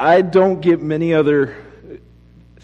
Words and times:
I 0.00 0.22
don't 0.22 0.62
get 0.62 0.80
many 0.80 1.12
other 1.12 1.54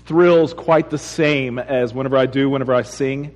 thrills 0.07 0.55
quite 0.55 0.89
the 0.89 0.97
same 0.97 1.59
as 1.59 1.93
whenever 1.93 2.17
I 2.17 2.25
do 2.25 2.49
whenever 2.49 2.73
I 2.73 2.81
sing. 2.81 3.35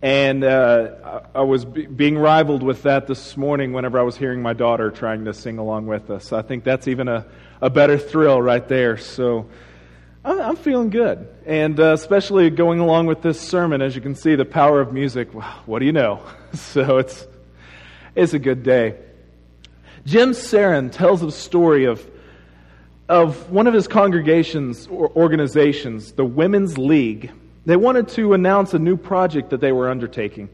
And 0.00 0.42
uh, 0.42 1.20
I 1.34 1.42
was 1.42 1.66
b- 1.66 1.84
being 1.84 2.16
rivaled 2.16 2.62
with 2.62 2.84
that 2.84 3.06
this 3.06 3.36
morning 3.36 3.74
whenever 3.74 3.98
I 3.98 4.02
was 4.02 4.16
hearing 4.16 4.40
my 4.40 4.54
daughter 4.54 4.90
trying 4.90 5.26
to 5.26 5.34
sing 5.34 5.58
along 5.58 5.88
with 5.88 6.08
us. 6.08 6.32
I 6.32 6.40
think 6.40 6.64
that's 6.64 6.88
even 6.88 7.06
a, 7.06 7.26
a 7.60 7.68
better 7.68 7.98
thrill 7.98 8.40
right 8.40 8.66
there. 8.66 8.96
So 8.96 9.46
I'm, 10.24 10.40
I'm 10.40 10.56
feeling 10.56 10.88
good. 10.88 11.28
And 11.44 11.78
uh, 11.78 11.92
especially 11.92 12.48
going 12.48 12.78
along 12.80 13.08
with 13.08 13.20
this 13.20 13.38
sermon, 13.38 13.82
as 13.82 13.94
you 13.94 14.00
can 14.00 14.14
see, 14.14 14.36
the 14.36 14.46
power 14.46 14.80
of 14.80 14.94
music, 14.94 15.34
what 15.66 15.80
do 15.80 15.84
you 15.84 15.92
know? 15.92 16.22
so 16.54 16.96
it's, 16.96 17.26
it's 18.14 18.32
a 18.32 18.38
good 18.38 18.62
day. 18.62 18.96
Jim 20.06 20.30
Sarin 20.30 20.90
tells 20.90 21.22
a 21.22 21.30
story 21.30 21.84
of, 21.84 22.10
of 23.08 23.50
one 23.50 23.66
of 23.66 23.74
his 23.74 23.88
congregations 23.88 24.86
or 24.88 25.10
organizations, 25.16 26.12
the 26.12 26.24
Women's 26.24 26.76
League 26.76 27.32
they 27.68 27.76
wanted 27.76 28.08
to 28.08 28.32
announce 28.32 28.72
a 28.72 28.78
new 28.78 28.96
project 28.96 29.50
that 29.50 29.60
they 29.60 29.72
were 29.72 29.90
undertaking. 29.90 30.48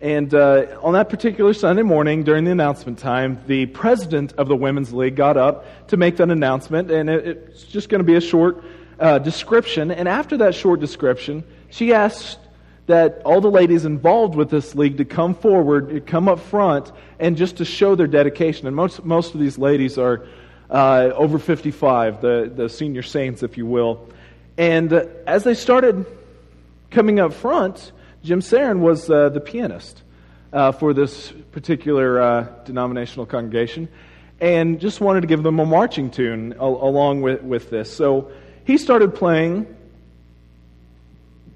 And 0.00 0.34
uh, 0.34 0.78
on 0.82 0.94
that 0.94 1.10
particular 1.10 1.52
Sunday 1.52 1.82
morning, 1.82 2.24
during 2.24 2.44
the 2.44 2.50
announcement 2.50 2.98
time, 2.98 3.38
the 3.46 3.66
president 3.66 4.32
of 4.38 4.48
the 4.48 4.56
Women's 4.56 4.90
League 4.90 5.16
got 5.16 5.36
up 5.36 5.66
to 5.88 5.98
make 5.98 6.16
that 6.16 6.30
announcement, 6.30 6.90
and 6.90 7.10
it, 7.10 7.26
it's 7.26 7.64
just 7.64 7.90
going 7.90 7.98
to 7.98 8.06
be 8.06 8.14
a 8.14 8.22
short 8.22 8.64
uh, 8.98 9.18
description. 9.18 9.90
And 9.90 10.08
after 10.08 10.38
that 10.38 10.54
short 10.54 10.80
description, 10.80 11.44
she 11.68 11.92
asked 11.92 12.38
that 12.86 13.20
all 13.26 13.42
the 13.42 13.50
ladies 13.50 13.84
involved 13.84 14.34
with 14.34 14.48
this 14.48 14.74
league 14.74 14.96
to 14.96 15.04
come 15.04 15.34
forward, 15.34 16.06
come 16.06 16.26
up 16.26 16.40
front, 16.40 16.90
and 17.18 17.36
just 17.36 17.58
to 17.58 17.66
show 17.66 17.94
their 17.94 18.06
dedication. 18.06 18.66
And 18.66 18.74
most, 18.74 19.04
most 19.04 19.34
of 19.34 19.40
these 19.40 19.58
ladies 19.58 19.98
are 19.98 20.26
uh, 20.70 21.10
over 21.14 21.38
55, 21.38 22.20
the, 22.20 22.52
the 22.54 22.68
senior 22.68 23.02
saints, 23.02 23.42
if 23.42 23.56
you 23.56 23.66
will. 23.66 24.08
And 24.58 24.92
uh, 24.92 25.06
as 25.26 25.44
they 25.44 25.54
started 25.54 26.06
Coming 26.90 27.20
up 27.20 27.32
front, 27.32 27.92
Jim 28.22 28.40
Sarin 28.40 28.78
was 28.78 29.10
uh, 29.10 29.28
the 29.28 29.40
pianist 29.40 30.02
uh, 30.52 30.72
for 30.72 30.94
this 30.94 31.32
particular 31.52 32.20
uh, 32.20 32.42
denominational 32.64 33.26
congregation 33.26 33.88
and 34.40 34.80
just 34.80 35.00
wanted 35.00 35.22
to 35.22 35.26
give 35.26 35.42
them 35.42 35.58
a 35.58 35.66
marching 35.66 36.10
tune 36.10 36.54
al- 36.54 36.82
along 36.82 37.22
with, 37.22 37.42
with 37.42 37.70
this. 37.70 37.94
So 37.94 38.30
he 38.64 38.78
started 38.78 39.14
playing 39.14 39.66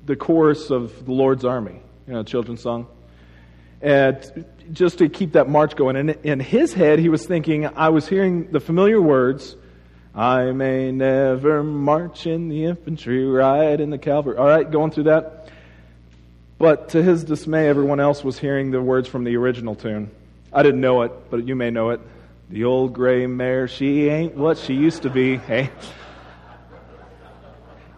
the 0.07 0.17
chorus 0.17 0.71
of 0.71 1.07
the 1.07 1.13
Lord's 1.13 1.45
Army, 1.45 1.81
you 2.07 2.13
know, 2.13 2.23
children's 2.23 2.63
song. 2.63 2.87
And 3.83 4.45
just 4.73 4.99
to 4.99 5.09
keep 5.09 5.33
that 5.33 5.49
march 5.49 5.75
going. 5.77 5.97
And 5.97 6.11
in 6.23 6.41
his 6.41 6.73
head, 6.73 6.99
he 6.99 7.09
was 7.09 7.27
thinking, 7.27 7.67
I 7.67 7.89
was 7.89 8.07
hearing 8.09 8.51
the 8.51 8.61
familiar 8.61 9.01
words 9.01 9.57
I 10.15 10.51
may 10.51 10.91
never 10.91 11.63
march 11.63 12.27
in 12.27 12.49
the 12.49 12.65
infantry, 12.65 13.25
ride 13.25 13.81
in 13.81 13.91
the 13.91 13.99
cavalry. 13.99 14.37
All 14.37 14.47
right, 14.47 14.69
going 14.69 14.91
through 14.91 15.05
that. 15.05 15.49
But 16.59 16.91
to 16.91 17.03
his 17.03 17.25
dismay, 17.25 17.69
everyone 17.69 18.01
else 18.01 18.25
was 18.25 18.39
hearing 18.39 18.71
the 18.71 18.83
words 18.83 19.09
from 19.09 19.25
the 19.25 19.37
original 19.37 19.75
tune. 19.75 20.11
I 20.53 20.63
didn't 20.63 20.81
know 20.81 21.03
it, 21.03 21.31
but 21.31 21.47
you 21.47 21.55
may 21.55 21.71
know 21.71 21.91
it. 21.91 22.01
The 22.51 22.65
old 22.65 22.93
gray 22.93 23.27
mare, 23.27 23.69
she 23.69 24.09
ain't 24.09 24.35
what 24.35 24.59
she 24.59 24.75
used 24.75 25.03
to 25.03 25.11
be. 25.11 25.37
Hey, 25.37 25.71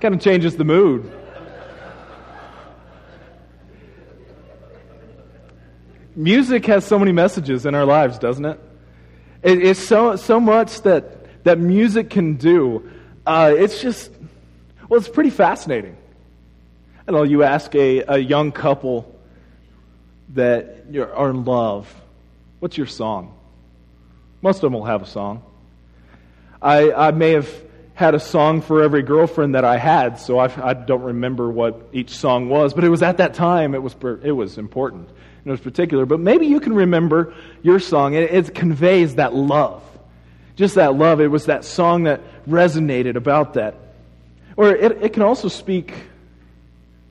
kind 0.00 0.14
of 0.14 0.20
changes 0.20 0.56
the 0.56 0.64
mood. 0.64 1.10
Music 6.14 6.66
has 6.66 6.84
so 6.84 6.98
many 6.98 7.12
messages 7.12 7.66
in 7.66 7.74
our 7.74 7.84
lives, 7.84 8.18
doesn't 8.18 8.44
it? 8.44 8.60
It's 9.42 9.80
so 9.80 10.16
so 10.16 10.38
much 10.38 10.82
that 10.82 11.44
that 11.44 11.58
music 11.58 12.10
can 12.10 12.34
do, 12.34 12.88
uh, 13.26 13.52
it's 13.56 13.80
just, 13.80 14.12
well, 14.88 14.98
it's 14.98 15.08
pretty 15.08 15.30
fascinating. 15.30 15.96
I 17.06 17.12
know 17.12 17.24
you 17.24 17.42
ask 17.42 17.74
a, 17.74 18.02
a 18.06 18.18
young 18.18 18.52
couple 18.52 19.12
that 20.34 20.86
are 20.96 21.30
in 21.30 21.44
love, 21.44 21.92
what's 22.60 22.76
your 22.76 22.86
song? 22.86 23.34
Most 24.40 24.56
of 24.56 24.62
them 24.62 24.74
will 24.74 24.84
have 24.84 25.02
a 25.02 25.06
song. 25.06 25.42
I, 26.60 26.92
I 26.92 27.10
may 27.10 27.32
have 27.32 27.50
had 27.94 28.14
a 28.14 28.20
song 28.20 28.62
for 28.62 28.82
every 28.82 29.02
girlfriend 29.02 29.54
that 29.56 29.64
I 29.64 29.78
had, 29.78 30.18
so 30.18 30.38
I, 30.38 30.70
I 30.70 30.74
don't 30.74 31.02
remember 31.02 31.50
what 31.50 31.88
each 31.92 32.10
song 32.10 32.48
was, 32.48 32.72
but 32.72 32.84
it 32.84 32.88
was 32.88 33.02
at 33.02 33.18
that 33.18 33.34
time, 33.34 33.74
it 33.74 33.82
was, 33.82 33.96
it 34.22 34.32
was 34.32 34.58
important. 34.58 35.08
Was 35.44 35.60
particular. 35.60 36.06
But 36.06 36.20
maybe 36.20 36.46
you 36.46 36.60
can 36.60 36.72
remember 36.74 37.34
your 37.62 37.80
song. 37.80 38.14
It, 38.14 38.32
it 38.32 38.54
conveys 38.54 39.16
that 39.16 39.34
love 39.34 39.82
just 40.56 40.74
that 40.74 40.94
love. 40.94 41.20
It 41.20 41.28
was 41.28 41.46
that 41.46 41.64
song 41.64 42.04
that 42.04 42.20
resonated 42.46 43.16
about 43.16 43.54
that. 43.54 43.74
Or 44.56 44.70
it, 44.70 45.02
it 45.02 45.12
can 45.12 45.22
also 45.22 45.48
speak, 45.48 45.94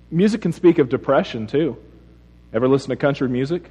music 0.10 0.42
can 0.42 0.52
speak 0.52 0.80
of 0.80 0.90
depression 0.90 1.48
too. 1.48 1.78
Ever 2.54 2.68
listen 2.68 2.90
to 2.90 2.96
country 2.96 3.30
music? 3.30 3.70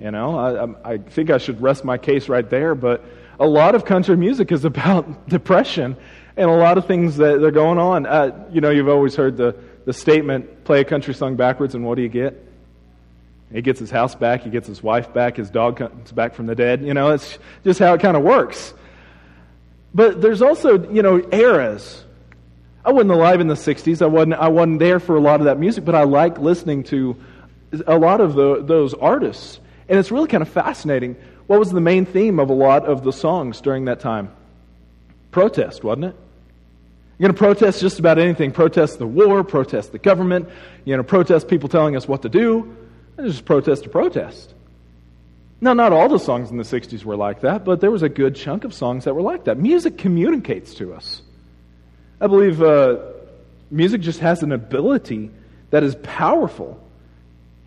You 0.00 0.10
know, 0.10 0.76
I, 0.84 0.92
I 0.94 0.98
think 0.98 1.30
I 1.30 1.38
should 1.38 1.60
rest 1.60 1.84
my 1.84 1.98
case 1.98 2.28
right 2.28 2.48
there, 2.48 2.74
but 2.74 3.04
a 3.38 3.46
lot 3.46 3.74
of 3.74 3.84
country 3.84 4.16
music 4.16 4.50
is 4.50 4.64
about 4.64 5.28
depression 5.28 5.96
and 6.36 6.50
a 6.50 6.54
lot 6.54 6.78
of 6.78 6.86
things 6.86 7.16
that 7.18 7.42
are 7.44 7.50
going 7.50 7.78
on. 7.78 8.06
Uh, 8.06 8.48
you 8.50 8.60
know, 8.60 8.70
you've 8.70 8.88
always 8.88 9.14
heard 9.14 9.36
the, 9.36 9.54
the 9.84 9.92
statement 9.92 10.64
play 10.64 10.80
a 10.80 10.84
country 10.84 11.14
song 11.14 11.36
backwards, 11.36 11.74
and 11.74 11.84
what 11.84 11.94
do 11.96 12.02
you 12.02 12.08
get? 12.08 12.43
He 13.54 13.62
gets 13.62 13.78
his 13.78 13.90
house 13.90 14.16
back, 14.16 14.42
he 14.42 14.50
gets 14.50 14.66
his 14.66 14.82
wife 14.82 15.14
back, 15.14 15.36
his 15.36 15.48
dog 15.48 15.76
comes 15.76 16.10
back 16.10 16.34
from 16.34 16.46
the 16.46 16.56
dead. 16.56 16.82
You 16.82 16.92
know, 16.92 17.10
it's 17.12 17.38
just 17.62 17.78
how 17.78 17.94
it 17.94 18.00
kind 18.00 18.16
of 18.16 18.24
works. 18.24 18.74
But 19.94 20.20
there's 20.20 20.42
also, 20.42 20.90
you 20.90 21.02
know, 21.02 21.24
eras. 21.30 22.02
I 22.84 22.90
wasn't 22.90 23.12
alive 23.12 23.40
in 23.40 23.46
the 23.46 23.54
60s. 23.54 24.02
I 24.02 24.06
wasn't, 24.06 24.34
I 24.34 24.48
wasn't 24.48 24.80
there 24.80 24.98
for 24.98 25.14
a 25.14 25.20
lot 25.20 25.40
of 25.40 25.46
that 25.46 25.60
music, 25.60 25.84
but 25.84 25.94
I 25.94 26.02
like 26.02 26.38
listening 26.38 26.82
to 26.84 27.16
a 27.86 27.96
lot 27.96 28.20
of 28.20 28.34
the, 28.34 28.60
those 28.60 28.92
artists. 28.92 29.60
And 29.88 30.00
it's 30.00 30.10
really 30.10 30.26
kind 30.26 30.42
of 30.42 30.48
fascinating. 30.48 31.14
What 31.46 31.60
was 31.60 31.70
the 31.70 31.80
main 31.80 32.06
theme 32.06 32.40
of 32.40 32.50
a 32.50 32.54
lot 32.54 32.84
of 32.86 33.04
the 33.04 33.12
songs 33.12 33.60
during 33.60 33.84
that 33.84 34.00
time? 34.00 34.32
Protest, 35.30 35.84
wasn't 35.84 36.06
it? 36.06 36.16
You're 37.18 37.28
going 37.28 37.36
to 37.36 37.38
protest 37.38 37.80
just 37.80 38.00
about 38.00 38.18
anything. 38.18 38.50
Protest 38.50 38.98
the 38.98 39.06
war, 39.06 39.44
protest 39.44 39.92
the 39.92 39.98
government, 40.00 40.48
going 40.84 40.98
to 40.98 41.04
protest 41.04 41.46
people 41.46 41.68
telling 41.68 41.94
us 41.94 42.08
what 42.08 42.22
to 42.22 42.28
do. 42.28 42.76
Just 43.16 43.44
protest 43.44 43.84
to 43.84 43.88
protest. 43.88 44.54
Now, 45.60 45.72
not 45.72 45.92
all 45.92 46.08
the 46.08 46.18
songs 46.18 46.50
in 46.50 46.56
the 46.56 46.64
60s 46.64 47.04
were 47.04 47.16
like 47.16 47.40
that, 47.40 47.64
but 47.64 47.80
there 47.80 47.90
was 47.90 48.02
a 48.02 48.08
good 48.08 48.36
chunk 48.36 48.64
of 48.64 48.74
songs 48.74 49.04
that 49.04 49.14
were 49.14 49.22
like 49.22 49.44
that. 49.44 49.56
Music 49.56 49.96
communicates 49.96 50.74
to 50.74 50.92
us. 50.92 51.22
I 52.20 52.26
believe 52.26 52.60
uh, 52.60 52.98
music 53.70 54.00
just 54.00 54.20
has 54.20 54.42
an 54.42 54.52
ability 54.52 55.30
that 55.70 55.82
is 55.82 55.94
powerful. 56.02 56.80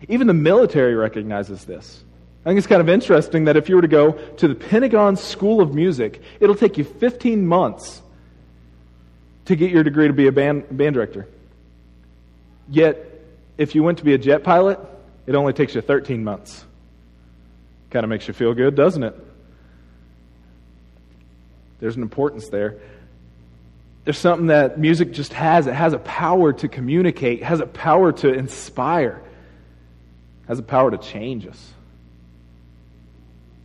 Even 0.08 0.26
the 0.26 0.34
military 0.34 0.94
recognizes 0.94 1.64
this. 1.64 2.04
I 2.44 2.50
think 2.50 2.58
it's 2.58 2.66
kind 2.66 2.80
of 2.80 2.88
interesting 2.88 3.46
that 3.46 3.56
if 3.56 3.68
you 3.68 3.76
were 3.76 3.82
to 3.82 3.88
go 3.88 4.12
to 4.12 4.48
the 4.48 4.54
Pentagon 4.54 5.16
School 5.16 5.60
of 5.60 5.74
Music, 5.74 6.22
it'll 6.40 6.54
take 6.54 6.78
you 6.78 6.84
15 6.84 7.46
months 7.46 8.00
to 9.46 9.56
get 9.56 9.70
your 9.70 9.82
degree 9.82 10.06
to 10.06 10.12
be 10.12 10.28
a 10.28 10.32
band, 10.32 10.64
band 10.70 10.94
director. 10.94 11.26
Yet, 12.70 13.04
if 13.56 13.74
you 13.74 13.82
went 13.82 13.98
to 13.98 14.04
be 14.04 14.14
a 14.14 14.18
jet 14.18 14.44
pilot, 14.44 14.78
it 15.28 15.34
only 15.34 15.52
takes 15.52 15.74
you 15.74 15.82
13 15.82 16.24
months. 16.24 16.64
Kind 17.90 18.02
of 18.02 18.08
makes 18.08 18.26
you 18.26 18.32
feel 18.32 18.54
good, 18.54 18.74
doesn't 18.74 19.02
it? 19.02 19.14
There's 21.80 21.96
an 21.96 22.02
importance 22.02 22.48
there. 22.48 22.78
There's 24.04 24.16
something 24.16 24.46
that 24.46 24.78
music 24.78 25.12
just 25.12 25.34
has. 25.34 25.66
It 25.66 25.74
has 25.74 25.92
a 25.92 25.98
power 25.98 26.54
to 26.54 26.68
communicate, 26.68 27.42
has 27.42 27.60
a 27.60 27.66
power 27.66 28.10
to 28.10 28.32
inspire, 28.32 29.20
has 30.46 30.58
a 30.58 30.62
power 30.62 30.90
to 30.90 30.96
change 30.96 31.46
us. 31.46 31.72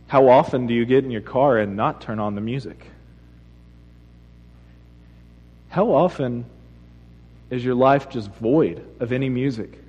How 0.06 0.28
often 0.28 0.66
do 0.66 0.74
you 0.74 0.84
get 0.84 1.02
in 1.02 1.10
your 1.10 1.22
car 1.22 1.56
and 1.56 1.76
not 1.76 2.02
turn 2.02 2.18
on 2.18 2.34
the 2.34 2.42
music? 2.42 2.84
How 5.70 5.90
often 5.92 6.44
is 7.48 7.64
your 7.64 7.74
life 7.74 8.10
just 8.10 8.30
void 8.32 8.84
of 9.00 9.12
any 9.12 9.30
music? 9.30 9.83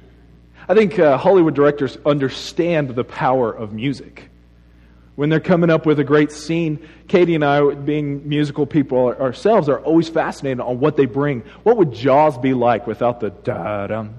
I 0.67 0.73
think 0.73 0.97
uh, 0.97 1.17
Hollywood 1.17 1.53
directors 1.53 1.97
understand 2.05 2.89
the 2.89 3.03
power 3.03 3.51
of 3.51 3.71
music. 3.71 4.29
When 5.15 5.29
they're 5.29 5.39
coming 5.39 5.69
up 5.69 5.85
with 5.85 5.99
a 5.99 6.03
great 6.03 6.31
scene, 6.31 6.87
Katie 7.07 7.35
and 7.35 7.45
I, 7.45 7.73
being 7.73 8.27
musical 8.27 8.65
people 8.65 9.07
ourselves, 9.07 9.69
are 9.69 9.79
always 9.79 10.09
fascinated 10.09 10.59
on 10.59 10.79
what 10.79 10.97
they 10.97 11.05
bring. 11.05 11.41
What 11.63 11.77
would 11.77 11.93
Jaws 11.93 12.37
be 12.37 12.53
like 12.53 12.85
without 12.87 13.19
the 13.19 13.29
da 13.29 13.87
dum? 13.87 14.15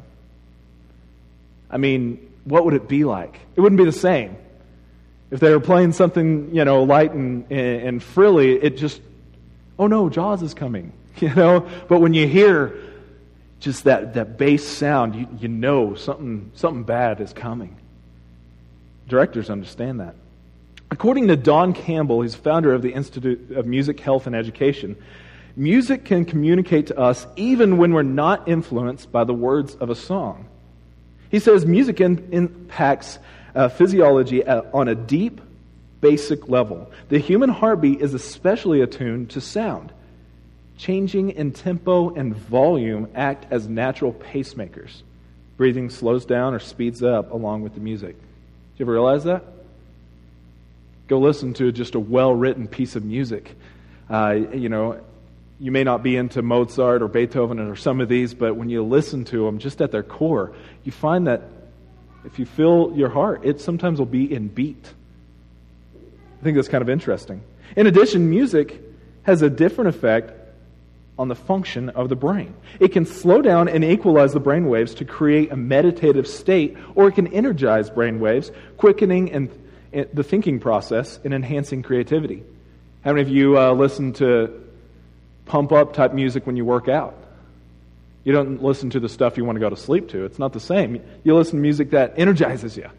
I 1.70 1.76
mean, 1.76 2.32
what 2.44 2.64
would 2.64 2.74
it 2.74 2.88
be 2.88 3.04
like? 3.04 3.38
It 3.56 3.60
wouldn't 3.60 3.78
be 3.78 3.84
the 3.84 3.92
same. 3.92 4.36
If 5.30 5.40
they 5.40 5.50
were 5.50 5.60
playing 5.60 5.92
something, 5.92 6.54
you 6.54 6.64
know, 6.64 6.84
light 6.84 7.12
and, 7.12 7.50
and 7.50 8.02
frilly, 8.02 8.52
it 8.52 8.76
just, 8.76 9.02
oh 9.78 9.88
no, 9.88 10.08
Jaws 10.08 10.42
is 10.42 10.54
coming, 10.54 10.92
you 11.18 11.34
know? 11.34 11.68
But 11.88 12.00
when 12.00 12.14
you 12.14 12.28
hear 12.28 12.78
just 13.60 13.84
that, 13.84 14.14
that 14.14 14.38
bass 14.38 14.66
sound, 14.66 15.14
you, 15.14 15.28
you 15.40 15.48
know 15.48 15.94
something, 15.94 16.50
something 16.54 16.84
bad 16.84 17.20
is 17.20 17.32
coming. 17.32 17.76
Directors 19.08 19.50
understand 19.50 20.00
that. 20.00 20.14
According 20.90 21.28
to 21.28 21.36
Don 21.36 21.72
Campbell, 21.72 22.22
he's 22.22 22.34
founder 22.34 22.72
of 22.72 22.82
the 22.82 22.92
Institute 22.92 23.52
of 23.52 23.66
Music, 23.66 23.98
Health, 23.98 24.26
and 24.26 24.36
Education, 24.36 24.96
music 25.56 26.04
can 26.04 26.24
communicate 26.24 26.88
to 26.88 26.98
us 26.98 27.26
even 27.36 27.76
when 27.76 27.92
we're 27.92 28.02
not 28.02 28.48
influenced 28.48 29.10
by 29.10 29.24
the 29.24 29.34
words 29.34 29.74
of 29.76 29.90
a 29.90 29.94
song. 29.94 30.46
He 31.30 31.38
says 31.40 31.66
music 31.66 32.00
in, 32.00 32.28
impacts 32.30 33.18
uh, 33.54 33.68
physiology 33.68 34.46
on 34.46 34.88
a 34.88 34.94
deep, 34.94 35.40
basic 36.00 36.48
level. 36.48 36.90
The 37.08 37.18
human 37.18 37.48
heartbeat 37.48 38.00
is 38.00 38.14
especially 38.14 38.80
attuned 38.80 39.30
to 39.30 39.40
sound. 39.40 39.92
Changing 40.78 41.30
in 41.30 41.52
tempo 41.52 42.14
and 42.14 42.34
volume 42.34 43.08
act 43.14 43.46
as 43.50 43.68
natural 43.68 44.12
pacemakers. 44.12 45.02
Breathing 45.56 45.88
slows 45.88 46.26
down 46.26 46.52
or 46.54 46.58
speeds 46.58 47.02
up 47.02 47.32
along 47.32 47.62
with 47.62 47.74
the 47.74 47.80
music. 47.80 48.14
Did 48.16 48.80
you 48.80 48.84
ever 48.84 48.92
realize 48.92 49.24
that? 49.24 49.42
Go 51.08 51.18
listen 51.18 51.54
to 51.54 51.72
just 51.72 51.94
a 51.94 52.00
well 52.00 52.34
written 52.34 52.68
piece 52.68 52.96
of 52.96 53.04
music. 53.04 53.54
Uh, 54.10 54.32
you 54.52 54.68
know, 54.68 55.00
you 55.58 55.72
may 55.72 55.84
not 55.84 56.02
be 56.02 56.16
into 56.16 56.42
Mozart 56.42 57.00
or 57.00 57.08
Beethoven 57.08 57.58
or 57.58 57.76
some 57.76 58.00
of 58.00 58.08
these, 58.08 58.34
but 58.34 58.56
when 58.56 58.68
you 58.68 58.82
listen 58.82 59.24
to 59.26 59.46
them 59.46 59.58
just 59.58 59.80
at 59.80 59.92
their 59.92 60.02
core, 60.02 60.52
you 60.84 60.92
find 60.92 61.26
that 61.26 61.42
if 62.24 62.38
you 62.38 62.44
feel 62.44 62.92
your 62.94 63.08
heart, 63.08 63.40
it 63.44 63.60
sometimes 63.60 63.98
will 63.98 64.06
be 64.06 64.30
in 64.30 64.48
beat. 64.48 64.92
I 66.40 66.44
think 66.44 66.56
that's 66.56 66.68
kind 66.68 66.82
of 66.82 66.90
interesting. 66.90 67.42
In 67.76 67.86
addition, 67.86 68.28
music 68.28 68.82
has 69.22 69.42
a 69.42 69.48
different 69.48 69.88
effect 69.88 70.32
on 71.18 71.28
the 71.28 71.34
function 71.34 71.88
of 71.90 72.08
the 72.08 72.16
brain. 72.16 72.54
It 72.78 72.88
can 72.88 73.06
slow 73.06 73.40
down 73.40 73.68
and 73.68 73.82
equalize 73.84 74.32
the 74.32 74.40
brain 74.40 74.68
waves 74.68 74.94
to 74.96 75.04
create 75.04 75.50
a 75.50 75.56
meditative 75.56 76.26
state, 76.26 76.76
or 76.94 77.08
it 77.08 77.14
can 77.14 77.26
energize 77.28 77.88
brain 77.88 78.20
waves, 78.20 78.50
quickening 78.76 79.32
and 79.32 79.50
the 80.12 80.22
thinking 80.22 80.60
process 80.60 81.18
and 81.24 81.32
enhancing 81.32 81.82
creativity. 81.82 82.42
How 83.02 83.12
many 83.12 83.22
of 83.22 83.28
you 83.28 83.58
uh, 83.58 83.72
listen 83.72 84.12
to 84.14 84.62
pump 85.46 85.72
up 85.72 85.94
type 85.94 86.12
music 86.12 86.46
when 86.46 86.56
you 86.56 86.64
work 86.64 86.88
out? 86.88 87.14
You 88.24 88.32
don't 88.32 88.62
listen 88.62 88.90
to 88.90 89.00
the 89.00 89.08
stuff 89.08 89.36
you 89.36 89.44
want 89.44 89.56
to 89.56 89.60
go 89.60 89.70
to 89.70 89.76
sleep 89.76 90.08
to. 90.10 90.24
It's 90.24 90.38
not 90.38 90.52
the 90.52 90.60
same. 90.60 91.00
You 91.22 91.34
listen 91.36 91.56
to 91.56 91.62
music 91.62 91.90
that 91.90 92.14
energizes 92.18 92.76
you. 92.76 92.90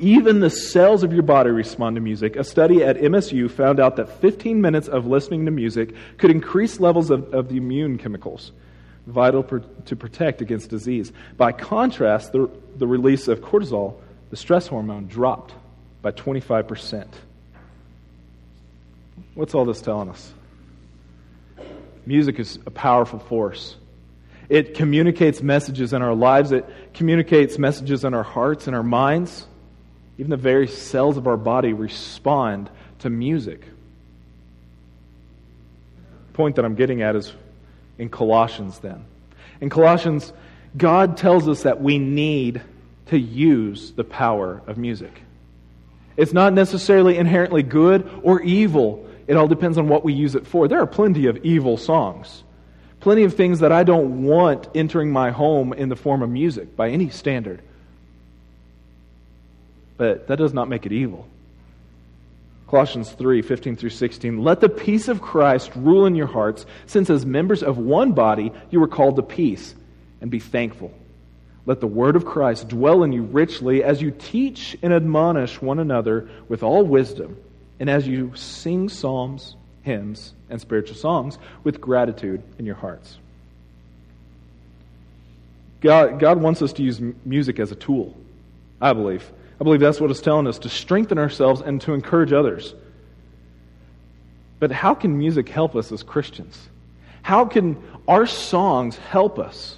Even 0.00 0.40
the 0.40 0.50
cells 0.50 1.02
of 1.02 1.12
your 1.12 1.22
body 1.22 1.50
respond 1.50 1.96
to 1.96 2.00
music. 2.00 2.36
A 2.36 2.44
study 2.44 2.82
at 2.82 2.96
MSU 2.96 3.50
found 3.50 3.80
out 3.80 3.96
that 3.96 4.20
15 4.20 4.60
minutes 4.60 4.88
of 4.88 5.06
listening 5.06 5.44
to 5.44 5.50
music 5.50 5.94
could 6.18 6.30
increase 6.30 6.80
levels 6.80 7.10
of, 7.10 7.32
of 7.34 7.48
the 7.48 7.56
immune 7.56 7.98
chemicals 7.98 8.52
vital 9.08 9.42
per, 9.42 9.60
to 9.86 9.96
protect 9.96 10.42
against 10.42 10.68
disease. 10.68 11.12
By 11.36 11.52
contrast, 11.52 12.32
the, 12.32 12.50
the 12.76 12.86
release 12.86 13.26
of 13.26 13.40
cortisol, 13.40 13.96
the 14.30 14.36
stress 14.36 14.66
hormone, 14.66 15.08
dropped 15.08 15.54
by 16.02 16.12
25%. 16.12 17.06
What's 19.34 19.54
all 19.54 19.64
this 19.64 19.80
telling 19.80 20.10
us? 20.10 20.32
Music 22.06 22.38
is 22.38 22.58
a 22.66 22.70
powerful 22.70 23.18
force. 23.18 23.76
It 24.48 24.74
communicates 24.74 25.42
messages 25.42 25.92
in 25.92 26.02
our 26.02 26.14
lives, 26.14 26.52
it 26.52 26.66
communicates 26.94 27.58
messages 27.58 28.04
in 28.04 28.14
our 28.14 28.22
hearts 28.22 28.66
and 28.66 28.76
our 28.76 28.82
minds. 28.82 29.46
Even 30.18 30.30
the 30.30 30.36
very 30.36 30.66
cells 30.66 31.16
of 31.16 31.26
our 31.28 31.36
body 31.36 31.72
respond 31.72 32.68
to 32.98 33.08
music. 33.08 33.60
The 36.26 36.32
point 36.34 36.56
that 36.56 36.64
I'm 36.64 36.74
getting 36.74 37.02
at 37.02 37.14
is 37.14 37.32
in 37.98 38.08
Colossians, 38.08 38.80
then. 38.80 39.04
In 39.60 39.70
Colossians, 39.70 40.32
God 40.76 41.16
tells 41.16 41.48
us 41.48 41.62
that 41.62 41.80
we 41.80 41.98
need 41.98 42.60
to 43.06 43.18
use 43.18 43.92
the 43.92 44.04
power 44.04 44.60
of 44.66 44.76
music. 44.76 45.22
It's 46.16 46.32
not 46.32 46.52
necessarily 46.52 47.16
inherently 47.16 47.62
good 47.62 48.10
or 48.24 48.42
evil. 48.42 49.08
It 49.28 49.36
all 49.36 49.46
depends 49.46 49.78
on 49.78 49.88
what 49.88 50.04
we 50.04 50.12
use 50.12 50.34
it 50.34 50.46
for. 50.46 50.66
There 50.66 50.80
are 50.80 50.86
plenty 50.86 51.26
of 51.26 51.36
evil 51.44 51.76
songs, 51.76 52.42
plenty 52.98 53.22
of 53.22 53.34
things 53.34 53.60
that 53.60 53.70
I 53.70 53.84
don't 53.84 54.24
want 54.24 54.68
entering 54.74 55.12
my 55.12 55.30
home 55.30 55.72
in 55.72 55.88
the 55.88 55.96
form 55.96 56.22
of 56.22 56.28
music 56.28 56.74
by 56.74 56.90
any 56.90 57.08
standard 57.08 57.62
but 59.98 60.28
that 60.28 60.36
does 60.36 60.54
not 60.54 60.68
make 60.68 60.86
it 60.86 60.92
evil. 60.92 61.28
Colossians 62.68 63.10
3 63.10 63.42
15 63.42 63.76
through 63.76 63.90
16. 63.90 64.42
Let 64.42 64.60
the 64.60 64.68
peace 64.68 65.08
of 65.08 65.20
Christ 65.20 65.70
rule 65.74 66.06
in 66.06 66.14
your 66.14 66.26
hearts, 66.26 66.64
since 66.86 67.10
as 67.10 67.26
members 67.26 67.62
of 67.62 67.76
one 67.76 68.12
body 68.12 68.52
you 68.70 68.80
were 68.80 68.88
called 68.88 69.16
to 69.16 69.22
peace, 69.22 69.74
and 70.20 70.30
be 70.30 70.38
thankful. 70.38 70.92
Let 71.66 71.80
the 71.80 71.86
word 71.86 72.16
of 72.16 72.24
Christ 72.24 72.68
dwell 72.68 73.02
in 73.02 73.12
you 73.12 73.22
richly 73.22 73.84
as 73.84 74.00
you 74.00 74.10
teach 74.10 74.76
and 74.80 74.92
admonish 74.92 75.60
one 75.60 75.78
another 75.78 76.28
with 76.48 76.62
all 76.62 76.82
wisdom, 76.84 77.36
and 77.80 77.90
as 77.90 78.06
you 78.06 78.32
sing 78.34 78.88
psalms, 78.88 79.56
hymns, 79.82 80.32
and 80.48 80.60
spiritual 80.60 80.96
songs 80.96 81.38
with 81.64 81.80
gratitude 81.80 82.42
in 82.58 82.66
your 82.66 82.74
hearts. 82.74 83.18
God, 85.80 86.18
God 86.18 86.40
wants 86.40 86.60
us 86.60 86.72
to 86.74 86.82
use 86.82 87.00
music 87.24 87.60
as 87.60 87.70
a 87.70 87.76
tool, 87.76 88.16
I 88.80 88.92
believe. 88.92 89.30
I 89.60 89.64
believe 89.64 89.80
that's 89.80 90.00
what 90.00 90.10
it's 90.10 90.20
telling 90.20 90.46
us 90.46 90.58
to 90.60 90.68
strengthen 90.68 91.18
ourselves 91.18 91.60
and 91.60 91.80
to 91.82 91.92
encourage 91.92 92.32
others. 92.32 92.74
But 94.60 94.70
how 94.70 94.94
can 94.94 95.18
music 95.18 95.48
help 95.48 95.74
us 95.76 95.90
as 95.92 96.02
Christians? 96.02 96.68
How 97.22 97.44
can 97.44 97.82
our 98.06 98.26
songs 98.26 98.96
help 98.96 99.38
us? 99.38 99.76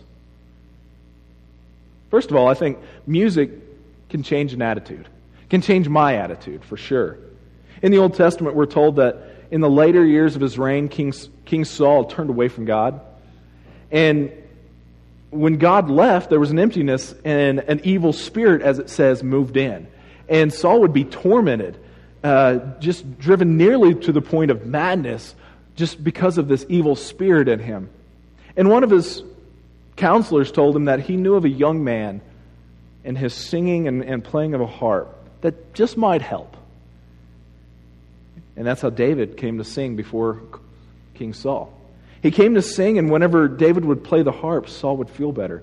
First 2.11 2.31
of 2.31 2.37
all, 2.37 2.49
I 2.49 2.55
think 2.55 2.79
music 3.07 3.51
can 4.09 4.23
change 4.23 4.53
an 4.53 4.63
attitude, 4.63 5.09
can 5.49 5.61
change 5.61 5.89
my 5.89 6.17
attitude 6.17 6.65
for 6.65 6.77
sure. 6.77 7.19
In 7.83 7.93
the 7.93 7.99
Old 7.99 8.15
Testament, 8.15 8.57
we're 8.57 8.67
told 8.67 8.97
that 8.97 9.47
in 9.51 9.61
the 9.61 9.71
later 9.71 10.05
years 10.05 10.37
of 10.37 10.43
his 10.43 10.59
reign, 10.59 10.89
King, 10.89 11.13
King 11.45 11.65
Saul 11.65 12.05
turned 12.05 12.31
away 12.31 12.49
from 12.49 12.65
God. 12.65 13.01
And 13.91 14.33
when 15.31 15.59
God 15.59 15.89
left, 15.89 16.31
there 16.31 16.41
was 16.41 16.51
an 16.51 16.59
emptiness 16.59 17.15
and 17.25 17.61
an 17.61 17.81
evil 17.85 18.13
spirit, 18.13 18.63
as 18.63 18.79
it 18.79 18.91
says, 18.91 19.23
moved 19.23 19.57
in. 19.57 19.87
And 20.29 20.53
Saul 20.53 20.81
would 20.81 20.93
be 20.93 21.05
tormented, 21.05 21.79
uh, 22.23 22.59
just 22.81 23.19
driven 23.19 23.57
nearly 23.57 23.95
to 23.95 24.13
the 24.13 24.21
point 24.21 24.51
of 24.51 24.67
madness, 24.67 25.35
just 25.77 26.03
because 26.03 26.39
of 26.39 26.49
this 26.49 26.67
evil 26.69 26.97
spirit 26.97 27.49
in 27.49 27.61
him. 27.61 27.89
And 28.57 28.69
one 28.69 28.85
of 28.85 28.91
his 28.91 29.23
counselors 29.97 30.51
told 30.51 30.75
him 30.75 30.87
that 30.87 31.01
he 31.01 31.17
knew 31.17 31.35
of 31.35 31.45
a 31.45 31.49
young 31.49 31.85
man 31.85 32.21
and 33.05 33.17
his 33.17 33.33
singing 33.33 33.89
and, 33.89 34.03
and 34.03 34.23
playing 34.23 34.55
of 34.55 34.61
a 34.61 34.67
harp 34.67 35.17
that 35.41 35.75
just 35.75 35.97
might 35.97 36.23
help. 36.23 36.57
And 38.57 38.67
that's 38.67 38.83
how 38.83 38.91
David 38.91 39.37
came 39.37 39.59
to 39.59 39.65
sing 39.65 39.97
before 39.97 40.43
King 41.15 41.33
Saul. 41.33 41.80
He 42.23 42.31
came 42.31 42.55
to 42.55 42.63
sing, 42.63 42.99
and 42.99 43.11
whenever 43.11 43.49
David 43.49 43.85
would 43.85 44.05
play 44.05 44.23
the 44.23 44.33
harp, 44.33 44.69
Saul 44.69 44.99
would 44.99 45.11
feel 45.11 45.33
better. 45.33 45.63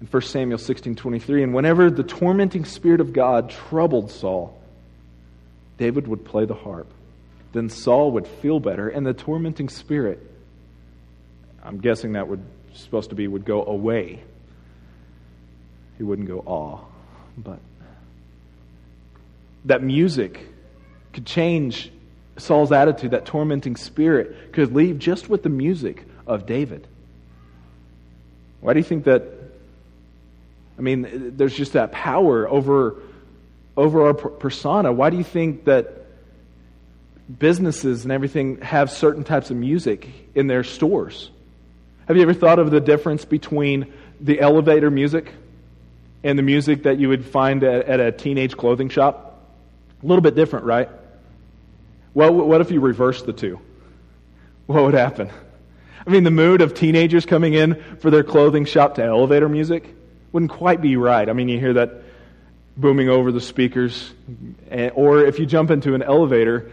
In 0.00 0.06
1 0.06 0.22
Samuel 0.22 0.58
16 0.58 0.96
23, 0.96 1.44
and 1.44 1.54
whenever 1.54 1.90
the 1.90 2.02
tormenting 2.02 2.64
spirit 2.64 3.00
of 3.00 3.12
God 3.12 3.50
troubled 3.50 4.10
Saul, 4.10 4.60
David 5.78 6.08
would 6.08 6.24
play 6.24 6.44
the 6.44 6.54
harp. 6.54 6.92
Then 7.52 7.68
Saul 7.68 8.12
would 8.12 8.26
feel 8.26 8.58
better, 8.58 8.88
and 8.88 9.06
the 9.06 9.14
tormenting 9.14 9.68
spirit, 9.68 10.18
I'm 11.62 11.78
guessing 11.78 12.12
that 12.12 12.26
would 12.26 12.42
supposed 12.74 13.10
to 13.10 13.16
be, 13.16 13.28
would 13.28 13.44
go 13.44 13.64
away. 13.64 14.22
He 15.98 16.02
wouldn't 16.02 16.28
go 16.28 16.42
awe, 16.44 16.80
but 17.36 17.60
that 19.66 19.82
music 19.82 20.40
could 21.12 21.26
change 21.26 21.92
Saul's 22.38 22.72
attitude, 22.72 23.10
that 23.10 23.26
tormenting 23.26 23.76
spirit, 23.76 24.52
could 24.52 24.74
leave 24.74 24.98
just 24.98 25.28
with 25.28 25.42
the 25.42 25.48
music 25.48 26.04
of 26.26 26.46
David. 26.46 26.86
Why 28.60 28.72
do 28.72 28.78
you 28.78 28.84
think 28.84 29.04
that? 29.04 29.24
I 30.78 30.82
mean, 30.82 31.34
there's 31.36 31.54
just 31.54 31.74
that 31.74 31.92
power 31.92 32.48
over, 32.48 32.96
over 33.76 34.06
our 34.06 34.14
persona. 34.14 34.92
Why 34.92 35.10
do 35.10 35.18
you 35.18 35.24
think 35.24 35.64
that 35.66 36.06
businesses 37.38 38.04
and 38.04 38.12
everything 38.12 38.60
have 38.62 38.90
certain 38.90 39.24
types 39.24 39.50
of 39.50 39.56
music 39.56 40.08
in 40.34 40.46
their 40.46 40.64
stores? 40.64 41.30
Have 42.06 42.16
you 42.16 42.22
ever 42.22 42.34
thought 42.34 42.58
of 42.58 42.70
the 42.70 42.80
difference 42.80 43.24
between 43.24 43.92
the 44.20 44.40
elevator 44.40 44.90
music 44.90 45.32
and 46.24 46.38
the 46.38 46.42
music 46.42 46.84
that 46.84 46.98
you 46.98 47.08
would 47.08 47.24
find 47.24 47.62
at, 47.62 47.86
at 47.86 48.00
a 48.00 48.10
teenage 48.10 48.56
clothing 48.56 48.88
shop? 48.88 49.40
A 50.02 50.06
little 50.06 50.22
bit 50.22 50.34
different, 50.34 50.64
right? 50.64 50.88
Well, 52.14 52.32
what 52.32 52.60
if 52.60 52.70
you 52.70 52.80
reverse 52.80 53.22
the 53.22 53.32
two? 53.32 53.60
What 54.66 54.82
would 54.82 54.94
happen? 54.94 55.30
I 56.06 56.10
mean, 56.10 56.24
the 56.24 56.30
mood 56.30 56.60
of 56.60 56.74
teenagers 56.74 57.26
coming 57.26 57.54
in 57.54 57.82
for 57.98 58.10
their 58.10 58.24
clothing 58.24 58.64
shop 58.64 58.96
to 58.96 59.04
elevator 59.04 59.48
music 59.48 59.94
wouldn't 60.32 60.50
quite 60.50 60.80
be 60.80 60.96
right. 60.96 61.28
I 61.28 61.32
mean, 61.32 61.48
you 61.48 61.58
hear 61.58 61.74
that 61.74 62.02
booming 62.76 63.08
over 63.08 63.32
the 63.32 63.40
speakers. 63.40 64.12
Or 64.94 65.24
if 65.24 65.38
you 65.38 65.46
jump 65.46 65.70
into 65.70 65.94
an 65.94 66.02
elevator 66.02 66.70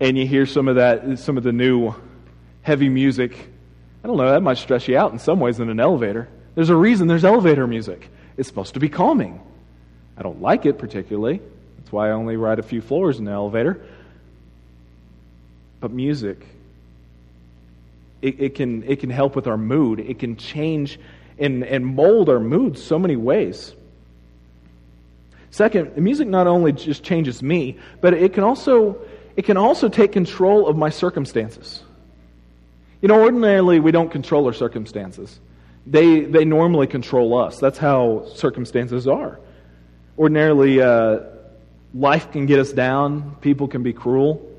and 0.00 0.18
you 0.18 0.26
hear 0.26 0.46
some 0.46 0.68
of 0.68 0.76
that, 0.76 1.18
some 1.18 1.36
of 1.36 1.44
the 1.44 1.52
new 1.52 1.94
heavy 2.62 2.88
music, 2.88 3.36
I 4.02 4.06
don't 4.06 4.16
know, 4.16 4.30
that 4.30 4.42
might 4.42 4.58
stress 4.58 4.88
you 4.88 4.98
out 4.98 5.12
in 5.12 5.18
some 5.18 5.40
ways 5.40 5.60
in 5.60 5.70
an 5.70 5.80
elevator. 5.80 6.28
There's 6.54 6.70
a 6.70 6.76
reason 6.76 7.06
there's 7.08 7.24
elevator 7.24 7.66
music. 7.66 8.08
It's 8.36 8.48
supposed 8.48 8.74
to 8.74 8.80
be 8.80 8.88
calming. 8.88 9.40
I 10.16 10.22
don't 10.22 10.42
like 10.42 10.66
it 10.66 10.78
particularly. 10.78 11.40
That's 11.78 11.92
why 11.92 12.08
I 12.08 12.12
only 12.12 12.36
ride 12.36 12.58
a 12.58 12.62
few 12.62 12.80
floors 12.80 13.18
in 13.18 13.24
the 13.24 13.32
elevator. 13.32 13.84
But 15.84 15.92
music, 15.92 16.46
it, 18.22 18.40
it, 18.40 18.54
can, 18.54 18.84
it 18.84 19.00
can 19.00 19.10
help 19.10 19.36
with 19.36 19.46
our 19.46 19.58
mood. 19.58 20.00
It 20.00 20.18
can 20.18 20.36
change 20.36 20.98
and, 21.38 21.62
and 21.62 21.84
mold 21.84 22.30
our 22.30 22.40
moods 22.40 22.82
so 22.82 22.98
many 22.98 23.16
ways. 23.16 23.74
Second, 25.50 25.94
music 25.98 26.26
not 26.26 26.46
only 26.46 26.72
just 26.72 27.02
changes 27.02 27.42
me, 27.42 27.76
but 28.00 28.14
it 28.14 28.32
can 28.32 28.44
also, 28.44 28.96
it 29.36 29.42
can 29.42 29.58
also 29.58 29.90
take 29.90 30.10
control 30.10 30.66
of 30.66 30.74
my 30.74 30.88
circumstances. 30.88 31.82
You 33.02 33.08
know, 33.08 33.20
ordinarily 33.20 33.78
we 33.78 33.92
don't 33.92 34.10
control 34.10 34.46
our 34.46 34.54
circumstances. 34.54 35.38
They, 35.86 36.20
they 36.20 36.46
normally 36.46 36.86
control 36.86 37.38
us. 37.38 37.58
That's 37.58 37.76
how 37.76 38.24
circumstances 38.36 39.06
are. 39.06 39.38
Ordinarily, 40.16 40.80
uh, 40.80 41.18
life 41.92 42.32
can 42.32 42.46
get 42.46 42.58
us 42.58 42.72
down, 42.72 43.36
people 43.42 43.68
can 43.68 43.82
be 43.82 43.92
cruel. 43.92 44.50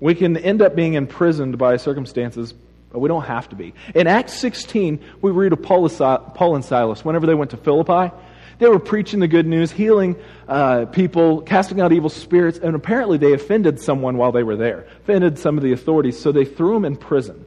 We 0.00 0.14
can 0.14 0.36
end 0.36 0.62
up 0.62 0.76
being 0.76 0.94
imprisoned 0.94 1.58
by 1.58 1.76
circumstances, 1.76 2.52
but 2.92 2.98
we 2.98 3.08
don't 3.08 3.24
have 3.24 3.48
to 3.50 3.56
be. 3.56 3.74
In 3.94 4.06
Acts 4.06 4.34
16, 4.34 5.02
we 5.22 5.30
read 5.30 5.52
of 5.52 5.62
Paul 5.62 6.54
and 6.54 6.64
Silas 6.64 7.04
whenever 7.04 7.26
they 7.26 7.34
went 7.34 7.52
to 7.52 7.56
Philippi. 7.56 8.14
They 8.58 8.68
were 8.68 8.78
preaching 8.78 9.20
the 9.20 9.28
good 9.28 9.46
news, 9.46 9.70
healing 9.70 10.16
uh, 10.48 10.86
people, 10.86 11.42
casting 11.42 11.80
out 11.80 11.92
evil 11.92 12.08
spirits, 12.08 12.58
and 12.58 12.74
apparently 12.74 13.18
they 13.18 13.34
offended 13.34 13.80
someone 13.80 14.16
while 14.16 14.32
they 14.32 14.42
were 14.42 14.56
there, 14.56 14.86
offended 15.02 15.38
some 15.38 15.58
of 15.58 15.62
the 15.62 15.72
authorities, 15.72 16.18
so 16.18 16.32
they 16.32 16.46
threw 16.46 16.74
them 16.74 16.86
in 16.86 16.96
prison. 16.96 17.44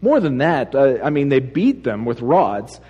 More 0.00 0.20
than 0.20 0.38
that, 0.38 0.74
uh, 0.74 0.98
I 1.02 1.10
mean, 1.10 1.28
they 1.28 1.40
beat 1.40 1.82
them 1.82 2.04
with 2.04 2.20
rods 2.20 2.80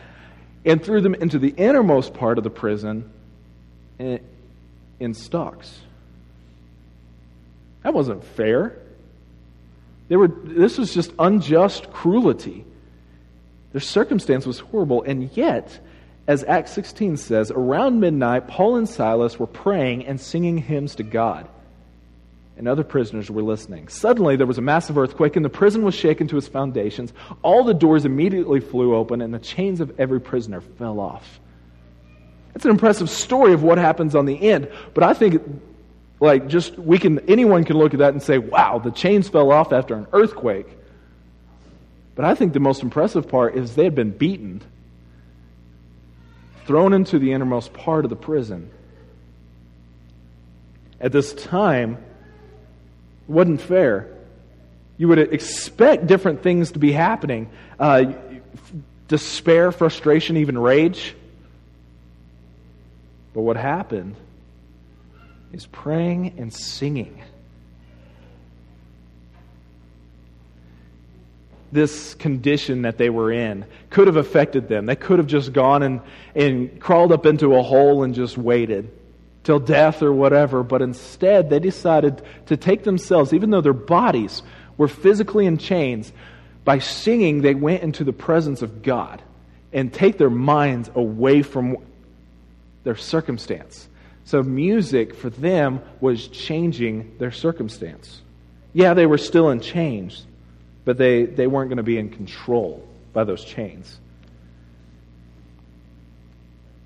and 0.64 0.85
threw 0.85 1.00
them 1.00 1.14
into 1.14 1.38
the 1.38 1.49
innermost 1.57 2.12
part 2.12 2.37
of 2.37 2.45
the 2.45 2.50
prison 2.50 3.11
in, 3.99 4.21
in 5.00 5.14
stocks. 5.14 5.80
That 7.82 7.94
wasn't 7.94 8.25
fair. 8.25 8.78
They 10.08 10.16
were, 10.16 10.28
this 10.28 10.78
was 10.78 10.92
just 10.92 11.12
unjust 11.18 11.92
cruelty. 11.92 12.64
Their 13.73 13.80
circumstance 13.80 14.47
was 14.47 14.58
horrible, 14.58 15.02
and 15.02 15.30
yet 15.37 15.78
as 16.28 16.44
Acts 16.44 16.73
16 16.73 17.16
says, 17.16 17.50
around 17.50 18.00
midnight, 18.00 18.49
Paul 18.49 18.76
and 18.76 18.87
Silas 18.87 19.38
were 19.38 19.47
praying 19.47 20.04
and 20.04 20.20
singing 20.20 20.58
hymns 20.58 20.94
to 20.97 21.02
God. 21.02 21.49
And 22.58 22.68
other 22.68 22.85
prisoners 22.85 23.30
were 23.30 23.42
listening. 23.42 23.88
Suddenly, 23.88 24.37
there 24.37 24.47
was 24.47 24.58
a 24.58 24.62
massive 24.62 24.99
earthquake, 24.99 25.37
and 25.37 25.44
the 25.44 25.49
prison 25.49 25.85
was 25.85 25.94
shaken 25.94 26.28
to 26.28 26.37
its 26.37 26.47
foundations. 26.47 27.14
All 27.40 27.64
the 27.64 27.73
doors 27.73 28.04
immediately 28.04 28.61
flew 28.61 28.94
open, 28.94 29.23
and 29.23 29.32
the 29.32 29.38
chains 29.38 29.80
of 29.80 29.99
every 29.99 30.20
prisoner 30.20 30.61
fell 30.61 31.00
off. 31.00 31.40
It's 32.54 32.66
an 32.66 32.73
impressive 32.73 33.08
story 33.08 33.54
of 33.54 33.62
what 33.62 33.78
happens 33.78 34.14
on 34.14 34.26
the 34.26 34.50
end, 34.50 34.70
but 34.92 35.04
I 35.04 35.14
think, 35.14 35.40
like, 36.20 36.48
just 36.48 36.78
we 36.78 36.98
can, 36.98 37.20
anyone 37.28 37.64
can 37.64 37.76
look 37.76 37.94
at 37.94 38.00
that 38.00 38.12
and 38.12 38.22
say, 38.22 38.38
wow, 38.38 38.78
the 38.78 38.90
chains 38.90 39.28
fell 39.28 39.52
off 39.52 39.72
after 39.72 39.94
an 39.94 40.06
earthquake. 40.12 40.66
But 42.14 42.25
I 42.25 42.34
think 42.34 42.52
the 42.52 42.60
most 42.60 42.82
impressive 42.82 43.28
part 43.28 43.54
is 43.54 43.76
they 43.76 43.84
had 43.84 43.94
been 43.94 44.10
beaten 44.10 44.60
thrown 46.66 46.92
into 46.92 47.18
the 47.18 47.32
innermost 47.32 47.72
part 47.72 48.04
of 48.04 48.10
the 48.10 48.16
prison. 48.16 48.70
At 51.00 51.12
this 51.12 51.32
time, 51.32 51.94
it 53.28 53.32
wasn't 53.32 53.60
fair. 53.60 54.08
You 54.96 55.06
would 55.08 55.20
expect 55.20 56.08
different 56.08 56.42
things 56.42 56.72
to 56.72 56.80
be 56.80 56.90
happening 56.90 57.48
uh, 57.78 58.12
despair, 59.06 59.70
frustration, 59.70 60.37
even 60.38 60.58
rage. 60.58 61.14
But 63.32 63.42
what 63.42 63.56
happened 63.56 64.16
is 65.52 65.66
praying 65.66 66.34
and 66.38 66.52
singing. 66.52 67.22
this 71.72 72.14
condition 72.14 72.82
that 72.82 72.98
they 72.98 73.10
were 73.10 73.30
in 73.30 73.64
could 73.90 74.06
have 74.06 74.16
affected 74.16 74.68
them. 74.68 74.86
They 74.86 74.96
could 74.96 75.18
have 75.18 75.26
just 75.26 75.52
gone 75.52 75.82
and, 75.82 76.00
and 76.34 76.80
crawled 76.80 77.12
up 77.12 77.26
into 77.26 77.54
a 77.54 77.62
hole 77.62 78.02
and 78.04 78.14
just 78.14 78.38
waited 78.38 78.90
till 79.44 79.58
death 79.58 80.02
or 80.02 80.12
whatever. 80.12 80.62
But 80.62 80.82
instead, 80.82 81.50
they 81.50 81.58
decided 81.58 82.22
to 82.46 82.56
take 82.56 82.84
themselves, 82.84 83.32
even 83.32 83.50
though 83.50 83.60
their 83.60 83.72
bodies 83.72 84.42
were 84.76 84.88
physically 84.88 85.46
in 85.46 85.58
chains, 85.58 86.12
by 86.64 86.78
singing, 86.78 87.42
they 87.42 87.54
went 87.54 87.82
into 87.82 88.04
the 88.04 88.12
presence 88.12 88.62
of 88.62 88.82
God 88.82 89.22
and 89.72 89.92
take 89.92 90.18
their 90.18 90.30
minds 90.30 90.90
away 90.94 91.42
from 91.42 91.76
their 92.84 92.96
circumstance. 92.96 93.88
So, 94.28 94.42
music 94.42 95.14
for 95.14 95.30
them 95.30 95.80
was 96.02 96.28
changing 96.28 97.16
their 97.16 97.32
circumstance. 97.32 98.20
Yeah, 98.75 98.92
they 98.92 99.06
were 99.06 99.16
still 99.16 99.49
in 99.49 99.61
chains, 99.61 100.26
but 100.85 100.99
they, 100.99 101.25
they 101.25 101.47
weren't 101.47 101.70
going 101.70 101.78
to 101.78 101.82
be 101.82 101.97
in 101.97 102.11
control 102.11 102.87
by 103.14 103.25
those 103.25 103.42
chains. 103.42 103.99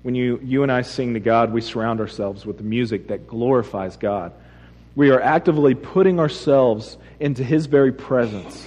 When 0.03 0.15
you, 0.15 0.39
you 0.41 0.63
and 0.63 0.71
I 0.71 0.83
sing 0.83 1.15
to 1.15 1.19
God, 1.19 1.51
we 1.51 1.59
surround 1.59 1.99
ourselves 1.99 2.45
with 2.45 2.55
the 2.55 2.63
music 2.63 3.09
that 3.09 3.27
glorifies 3.27 3.97
God. 3.97 4.31
We 4.95 5.09
are 5.09 5.19
actively 5.19 5.75
putting 5.75 6.21
ourselves 6.21 6.95
into 7.19 7.43
His 7.43 7.65
very 7.65 7.91
presence. 7.91 8.65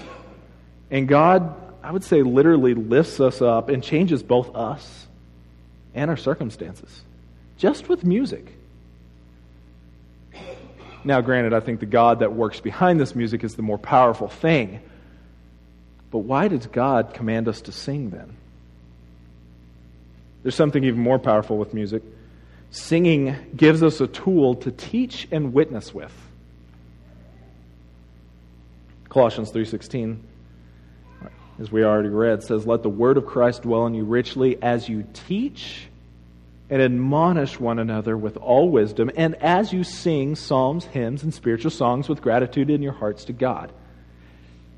And 0.91 1.09
God, 1.09 1.55
I 1.83 1.93
would 1.93 2.05
say, 2.05 2.21
literally 2.21 2.75
lifts 2.75 3.21
us 3.21 3.41
up 3.41 3.71
and 3.71 3.83
changes 3.83 4.23
both 4.23 4.55
us 4.55 5.07
and 5.95 6.11
our 6.11 6.19
circumstances 6.19 7.05
just 7.57 7.89
with 7.89 8.05
music. 8.05 8.53
Now, 11.07 11.21
granted, 11.21 11.55
I 11.55 11.61
think 11.61 11.79
the 11.79 11.87
God 11.87 12.19
that 12.19 12.33
works 12.33 12.59
behind 12.59 12.99
this 12.99 13.15
music 13.15 13.45
is 13.45 13.55
the 13.55 13.63
more 13.63 13.79
powerful 13.79 14.27
thing. 14.27 14.81
But 16.11 16.19
why 16.19 16.49
does 16.49 16.67
God 16.67 17.15
command 17.15 17.47
us 17.47 17.61
to 17.63 17.73
sing 17.73 18.11
then? 18.11 18.37
There's 20.43 20.57
something 20.57 20.83
even 20.83 20.99
more 20.99 21.21
powerful 21.21 21.59
with 21.59 21.73
music. 21.73 22.03
Singing 22.73 23.37
gives 23.55 23.85
us 23.85 24.01
a 24.01 24.09
tool 24.09 24.57
to 24.57 24.73
teach 24.73 25.29
and 25.31 25.55
witness 25.55 25.95
with. 25.95 26.13
Colossians 29.09 29.53
3:16 29.53 30.19
as 31.61 31.71
we 31.71 31.85
already 31.85 32.09
read 32.09 32.43
says 32.43 32.67
let 32.67 32.83
the 32.83 32.91
word 32.91 33.17
of 33.17 33.27
Christ 33.27 33.63
dwell 33.63 33.87
in 33.87 33.95
you 33.95 34.05
richly 34.05 34.61
as 34.61 34.89
you 34.89 35.07
teach 35.15 35.87
and 36.69 36.83
admonish 36.83 37.61
one 37.61 37.79
another 37.79 38.17
with 38.17 38.37
all 38.37 38.69
wisdom 38.71 39.11
and 39.17 39.37
as 39.37 39.73
you 39.73 39.85
sing 39.85 40.35
psalms, 40.35 40.85
hymns 40.85 41.23
and 41.23 41.33
spiritual 41.33 41.71
songs 41.71 42.09
with 42.09 42.21
gratitude 42.21 42.71
in 42.71 42.83
your 42.83 42.93
hearts 42.93 43.25
to 43.27 43.33
God 43.33 43.73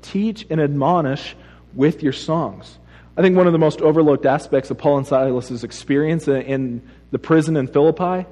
teach 0.01 0.45
and 0.49 0.59
admonish 0.59 1.35
with 1.73 2.03
your 2.03 2.13
songs. 2.13 2.77
I 3.17 3.21
think 3.21 3.35
one 3.35 3.47
of 3.47 3.53
the 3.53 3.59
most 3.59 3.81
overlooked 3.81 4.25
aspects 4.25 4.71
of 4.71 4.77
Paul 4.77 4.99
and 4.99 5.07
Silas's 5.07 5.63
experience 5.63 6.27
in 6.27 6.87
the 7.11 7.19
prison 7.19 7.57
in 7.57 7.67
Philippi 7.67 8.27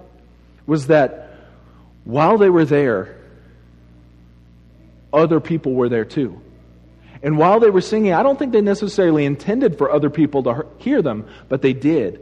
was 0.65 0.87
that 0.87 1.33
while 2.05 2.37
they 2.37 2.49
were 2.49 2.65
there, 2.65 3.17
other 5.11 5.39
people 5.39 5.73
were 5.73 5.89
there 5.89 6.05
too. 6.05 6.41
And 7.23 7.37
while 7.37 7.59
they 7.59 7.69
were 7.69 7.81
singing, 7.81 8.13
I 8.13 8.23
don't 8.23 8.37
think 8.37 8.53
they 8.53 8.61
necessarily 8.61 9.25
intended 9.25 9.77
for 9.77 9.91
other 9.91 10.09
people 10.09 10.43
to 10.43 10.65
hear 10.77 11.01
them, 11.01 11.27
but 11.49 11.61
they 11.61 11.73
did. 11.73 12.21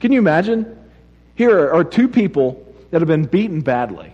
Can 0.00 0.12
you 0.12 0.18
imagine? 0.18 0.78
Here 1.34 1.72
are 1.72 1.84
two 1.84 2.08
people 2.08 2.64
that 2.90 3.00
have 3.00 3.08
been 3.08 3.24
beaten 3.24 3.60
badly 3.60 4.12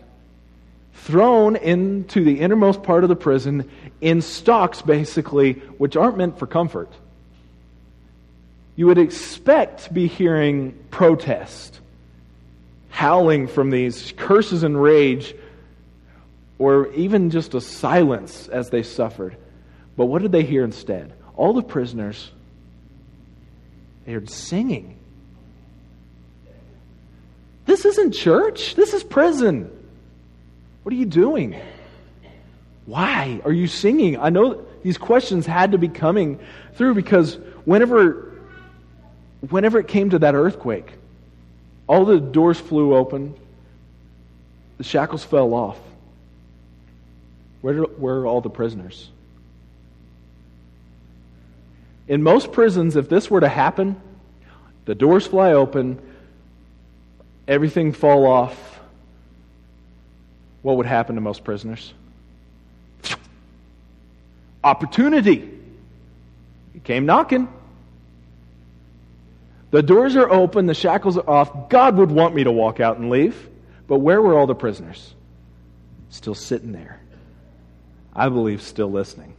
thrown 0.94 1.56
into 1.56 2.22
the 2.22 2.40
innermost 2.40 2.82
part 2.82 3.02
of 3.02 3.08
the 3.08 3.16
prison 3.16 3.68
in 4.00 4.20
stocks, 4.22 4.82
basically, 4.82 5.54
which 5.78 5.96
aren't 5.96 6.16
meant 6.16 6.38
for 6.38 6.46
comfort. 6.46 6.92
You 8.76 8.86
would 8.86 8.98
expect 8.98 9.84
to 9.84 9.92
be 9.92 10.06
hearing 10.06 10.78
protest, 10.90 11.80
howling 12.90 13.48
from 13.48 13.70
these 13.70 14.12
curses 14.16 14.62
and 14.62 14.80
rage, 14.80 15.34
or 16.58 16.92
even 16.92 17.30
just 17.30 17.54
a 17.54 17.60
silence 17.60 18.48
as 18.48 18.70
they 18.70 18.82
suffered. 18.82 19.36
But 19.96 20.06
what 20.06 20.22
did 20.22 20.32
they 20.32 20.44
hear 20.44 20.64
instead? 20.64 21.12
All 21.36 21.52
the 21.52 21.62
prisoners, 21.62 22.30
they 24.06 24.12
heard 24.12 24.30
singing. 24.30 24.96
This 27.72 27.86
isn't 27.86 28.12
church, 28.12 28.74
this 28.74 28.92
is 28.92 29.02
prison. 29.02 29.70
What 30.82 30.92
are 30.92 30.98
you 30.98 31.06
doing? 31.06 31.58
Why 32.84 33.40
are 33.46 33.50
you 33.50 33.66
singing? 33.66 34.18
I 34.18 34.28
know 34.28 34.62
these 34.82 34.98
questions 34.98 35.46
had 35.46 35.72
to 35.72 35.78
be 35.78 35.88
coming 35.88 36.38
through 36.74 36.96
because 36.96 37.36
whenever, 37.64 38.30
whenever 39.48 39.78
it 39.78 39.88
came 39.88 40.10
to 40.10 40.18
that 40.18 40.34
earthquake, 40.34 40.92
all 41.86 42.04
the 42.04 42.20
doors 42.20 42.60
flew 42.60 42.94
open, 42.94 43.34
the 44.76 44.84
shackles 44.84 45.24
fell 45.24 45.54
off. 45.54 45.78
Where, 47.62 47.84
where 47.84 48.16
are 48.16 48.26
all 48.26 48.42
the 48.42 48.50
prisoners? 48.50 49.08
In 52.06 52.22
most 52.22 52.52
prisons, 52.52 52.96
if 52.96 53.08
this 53.08 53.30
were 53.30 53.40
to 53.40 53.48
happen, 53.48 53.98
the 54.84 54.94
doors 54.94 55.26
fly 55.26 55.52
open, 55.54 56.02
everything 57.46 57.92
fall 57.92 58.26
off, 58.26 58.80
what 60.62 60.76
would 60.76 60.86
happen 60.86 61.16
to 61.16 61.20
most 61.20 61.44
prisoners? 61.44 61.92
Opportunity. 64.64 65.48
He 66.72 66.80
came 66.80 67.06
knocking. 67.06 67.48
The 69.70 69.82
doors 69.82 70.16
are 70.16 70.30
open, 70.30 70.66
the 70.66 70.74
shackles 70.74 71.16
are 71.16 71.28
off. 71.28 71.70
God 71.70 71.96
would 71.96 72.10
want 72.10 72.34
me 72.34 72.44
to 72.44 72.52
walk 72.52 72.78
out 72.78 72.98
and 72.98 73.10
leave. 73.10 73.48
But 73.88 73.98
where 73.98 74.20
were 74.20 74.38
all 74.38 74.46
the 74.46 74.54
prisoners? 74.54 75.14
Still 76.10 76.34
sitting 76.34 76.72
there. 76.72 77.00
I 78.14 78.28
believe 78.28 78.62
still 78.62 78.90
listening. 78.90 79.34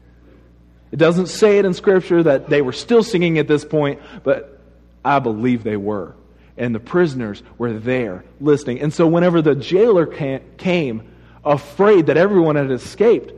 It 0.91 0.97
doesn't 0.97 1.27
say 1.27 1.59
it 1.59 1.65
in 1.65 1.73
Scripture 1.73 2.23
that 2.23 2.49
they 2.49 2.61
were 2.61 2.71
still 2.71 3.03
singing 3.03 3.37
at 3.37 3.47
this 3.47 3.63
point, 3.63 3.99
but 4.23 4.59
I 5.05 5.19
believe 5.19 5.63
they 5.63 5.77
were. 5.77 6.15
And 6.57 6.73
the 6.73 6.79
prisoners 6.79 7.41
were 7.57 7.73
there 7.73 8.23
listening. 8.39 8.79
And 8.81 8.93
so, 8.93 9.07
whenever 9.07 9.41
the 9.41 9.55
jailer 9.55 10.05
came, 10.05 11.11
afraid 11.43 12.07
that 12.07 12.17
everyone 12.17 12.55
had 12.55 12.71
escaped, 12.71 13.33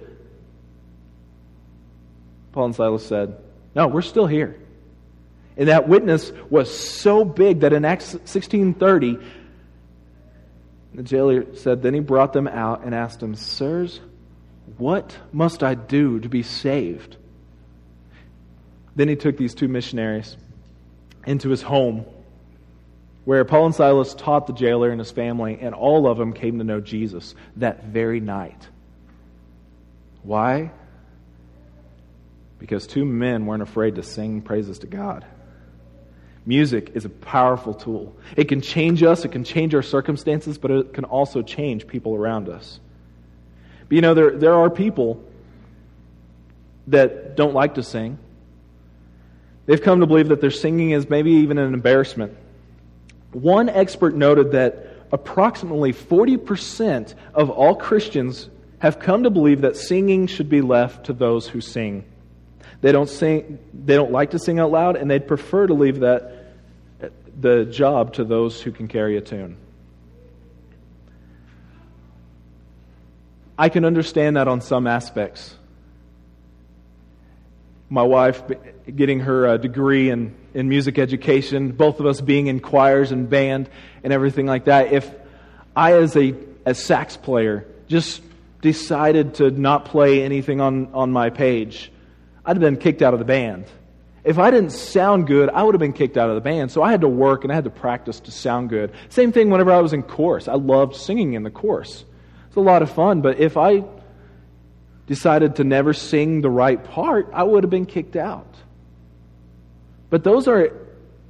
Paul 2.52 2.66
and 2.66 2.76
Silas 2.76 3.06
said, 3.06 3.38
No, 3.74 3.88
we're 3.88 4.02
still 4.02 4.28
here. 4.28 4.58
And 5.58 5.70
that 5.70 5.88
witness 5.88 6.32
was 6.50 6.76
so 6.76 7.24
big 7.24 7.62
that 7.62 7.74
in 7.74 7.86
Acts 7.86 8.16
16:30 8.16 9.24
the 10.94 11.04
jailer 11.04 11.54
said 11.56 11.82
then 11.82 11.94
he 11.94 12.00
brought 12.00 12.32
them 12.32 12.48
out 12.48 12.86
and 12.86 12.96
asked 12.96 13.20
them, 13.20 13.36
"Sirs, 13.36 14.00
what 14.78 15.18
must 15.34 15.64
I 15.64 15.76
do 15.76 16.20
to 16.22 16.30
be 16.30 16.42
saved?" 16.42 17.18
Then 18.96 19.10
he 19.10 19.18
took 19.18 19.36
these 19.36 19.54
two 19.54 19.68
missionaries 19.68 20.38
into 21.26 21.50
his 21.50 21.62
home 21.62 22.06
where 23.26 23.44
Paul 23.44 23.68
and 23.68 23.76
Silas 23.76 24.14
taught 24.14 24.48
the 24.48 24.54
jailer 24.54 24.92
and 24.92 25.00
his 25.00 25.12
family, 25.12 25.58
and 25.60 25.76
all 25.76 26.08
of 26.08 26.18
them 26.18 26.32
came 26.32 26.60
to 26.60 26.64
know 26.64 26.80
Jesus 26.80 27.36
that 27.58 27.86
very 27.86 28.20
night. 28.20 28.68
Why? 30.22 30.72
Because 32.60 32.88
two 32.88 33.04
men 33.04 33.46
weren't 33.46 33.64
afraid 33.64 33.96
to 33.96 34.04
sing 34.04 34.42
praises 34.42 34.80
to 34.80 34.88
God. 34.88 35.26
Music 36.46 36.92
is 36.94 37.06
a 37.06 37.10
powerful 37.10 37.74
tool. 37.74 38.16
It 38.38 38.46
can 38.46 38.62
change 38.62 39.02
us, 39.02 39.26
it 39.26 39.30
can 39.30 39.44
change 39.44 39.74
our 39.74 39.82
circumstances, 39.82 40.60
but 40.60 40.70
it 40.70 40.94
can 40.94 41.04
also 41.04 41.42
change 41.42 41.88
people 41.88 42.16
around 42.16 42.48
us. 42.48 42.80
But 43.90 43.96
you 43.96 44.02
know, 44.02 44.14
there, 44.14 44.38
there 44.38 44.54
are 44.54 44.70
people 44.70 45.24
that 46.88 47.36
don't 47.36 47.56
like 47.56 47.76
to 47.76 47.84
sing. 47.84 48.20
They've 49.66 49.82
come 49.82 50.02
to 50.02 50.06
believe 50.06 50.28
that 50.28 50.42
their 50.42 50.52
singing 50.52 50.92
is 50.92 51.10
maybe 51.10 51.32
even 51.32 51.58
an 51.58 51.74
embarrassment. 51.74 52.38
One 53.36 53.68
expert 53.68 54.16
noted 54.16 54.54
that 54.54 54.88
approximately 55.12 55.92
40% 55.92 57.16
of 57.34 57.50
all 57.50 57.76
Christians 57.76 58.50
have 58.80 58.98
come 58.98 59.24
to 59.24 59.30
believe 59.30 59.60
that 59.62 59.76
singing 59.76 60.28
should 60.28 60.48
be 60.48 60.62
left 60.62 61.08
to 61.08 61.14
those 61.14 61.46
who 61.46 61.60
sing. 61.60 62.06
They 62.80 62.94
don't 62.94 63.10
sing 63.10 63.60
they 63.74 63.96
don't 63.96 64.14
like 64.14 64.32
to 64.32 64.40
sing 64.40 64.58
out 64.58 64.72
loud 64.72 64.96
and 64.96 65.12
they'd 65.12 65.28
prefer 65.28 65.68
to 65.68 65.74
leave 65.74 66.00
that 66.00 66.54
the 67.38 67.66
job 67.66 68.14
to 68.14 68.24
those 68.24 68.62
who 68.62 68.72
can 68.72 68.88
carry 68.88 69.18
a 69.18 69.22
tune. 69.22 69.58
I 73.58 73.68
can 73.68 73.84
understand 73.84 74.38
that 74.38 74.48
on 74.48 74.62
some 74.62 74.88
aspects 74.88 75.56
my 77.90 78.04
wife 78.04 78.44
getting 78.94 79.22
her 79.22 79.48
uh, 79.48 79.58
degree 79.58 80.10
in, 80.10 80.36
in 80.54 80.70
music 80.70 80.98
education, 81.00 81.72
both 81.72 82.00
of 82.00 82.06
us 82.06 82.22
being 82.22 82.48
in 82.48 82.60
choirs 82.60 83.12
and 83.12 83.30
band 83.30 83.70
and 84.04 84.12
everything 84.12 84.46
like 84.46 84.66
that. 84.66 84.92
If 84.92 85.10
I, 85.76 85.94
as 85.94 86.16
a 86.16 86.36
as 86.66 86.84
sax 86.84 87.16
player, 87.16 87.66
just 87.88 88.22
decided 88.62 89.36
to 89.36 89.52
not 89.52 89.86
play 89.86 90.24
anything 90.24 90.60
on, 90.60 90.94
on 90.94 91.12
my 91.12 91.30
page, 91.30 91.92
I'd 92.44 92.58
have 92.58 92.62
been 92.62 92.78
kicked 92.78 93.02
out 93.02 93.14
of 93.14 93.20
the 93.20 93.26
band. 93.26 93.66
If 94.24 94.40
I 94.40 94.50
didn't 94.50 94.72
sound 94.72 95.28
good, 95.28 95.50
I 95.50 95.62
would 95.62 95.76
have 95.76 95.80
been 95.80 95.94
kicked 95.94 96.18
out 96.18 96.30
of 96.30 96.36
the 96.36 96.42
band. 96.42 96.72
So 96.72 96.82
I 96.82 96.90
had 96.90 97.02
to 97.02 97.08
work 97.08 97.44
and 97.44 97.52
I 97.52 97.56
had 97.56 97.66
to 97.66 97.70
practice 97.70 98.20
to 98.22 98.32
sound 98.32 98.70
good. 98.70 98.92
Same 99.10 99.32
thing 99.32 99.52
whenever 99.52 99.72
I 99.72 99.80
was 99.82 99.94
in 99.94 100.02
chorus. 100.02 100.48
I 100.48 100.56
loved 100.56 100.96
singing 100.96 101.34
in 101.34 101.44
the 101.44 101.52
chorus. 101.52 102.04
It's 102.48 102.56
a 102.56 102.62
lot 102.62 102.82
of 102.82 102.90
fun, 102.90 103.22
but 103.22 103.40
if 103.40 103.56
I 103.56 103.84
decided 105.08 105.58
to 105.58 105.64
never 105.64 105.94
sing 105.94 106.42
the 106.42 106.50
right 106.50 106.84
part, 106.84 107.30
I 107.34 107.44
would 107.44 107.64
have 107.64 107.70
been 107.70 107.86
kicked 107.86 108.16
out. 108.16 108.54
But 110.10 110.24
those 110.24 110.48
are, 110.48 110.72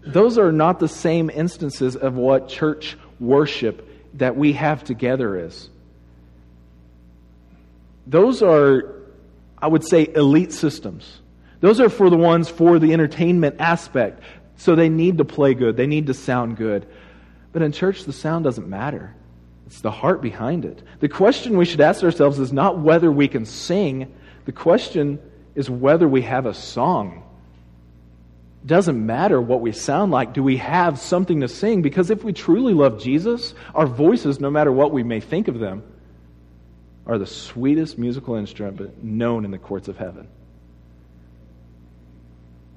those 0.06 0.38
are 0.38 0.52
not 0.52 0.80
the 0.80 0.88
same 0.88 1.30
instances 1.30 1.96
of 1.96 2.16
what 2.16 2.48
church 2.48 2.98
worship 3.20 3.90
that 4.16 4.36
we 4.36 4.54
have 4.54 4.84
together 4.84 5.38
is. 5.46 5.70
Those 8.08 8.42
are, 8.42 8.94
I 9.58 9.68
would 9.68 9.84
say, 9.84 10.08
elite 10.16 10.54
systems. 10.54 11.20
Those 11.60 11.80
are 11.80 11.90
for 11.90 12.10
the 12.10 12.18
ones 12.18 12.48
for 12.50 12.80
the 12.80 12.94
entertainment 12.94 13.56
aspect. 13.60 14.22
So 14.58 14.76
they 14.76 14.90
need 14.90 15.18
to 15.18 15.26
play 15.26 15.54
good, 15.54 15.76
they 15.76 15.88
need 15.88 16.08
to 16.08 16.14
sound 16.14 16.58
good. 16.58 16.88
But 17.52 17.62
in 17.62 17.72
church, 17.72 18.04
the 18.04 18.14
sound 18.14 18.44
doesn't 18.44 18.68
matter. 18.68 19.16
It's 19.68 19.82
the 19.82 19.92
heart 19.92 20.22
behind 20.22 20.66
it. 20.66 20.84
The 21.00 21.10
question 21.10 21.58
we 21.58 21.66
should 21.66 21.82
ask 21.82 22.04
ourselves 22.04 22.40
is 22.40 22.54
not 22.54 22.80
whether 22.80 23.12
we 23.12 23.28
can 23.28 23.46
sing, 23.46 24.14
the 24.46 24.52
question 24.52 25.20
is 25.56 25.70
whether 25.70 26.08
we 26.08 26.22
have 26.22 26.46
a 26.46 26.54
song. 26.54 27.24
It 28.64 28.68
doesn't 28.68 29.06
matter 29.06 29.42
what 29.42 29.62
we 29.62 29.72
sound 29.72 30.12
like. 30.12 30.34
Do 30.34 30.44
we 30.44 30.58
have 30.58 31.00
something 31.00 31.42
to 31.42 31.48
sing? 31.48 31.82
Because 31.82 32.10
if 32.10 32.24
we 32.24 32.34
truly 32.34 32.74
love 32.74 33.02
Jesus, 33.02 33.54
our 33.74 33.88
voices, 33.88 34.40
no 34.40 34.50
matter 34.50 34.72
what 34.72 34.92
we 34.92 35.04
may 35.04 35.20
think 35.20 35.48
of 35.48 35.60
them, 35.60 35.84
are 37.08 37.18
the 37.18 37.28
sweetest 37.28 37.98
musical 37.98 38.36
instrument 38.36 39.04
known 39.04 39.46
in 39.46 39.52
the 39.52 39.58
courts 39.58 39.88
of 39.88 39.98
heaven. 39.98 40.28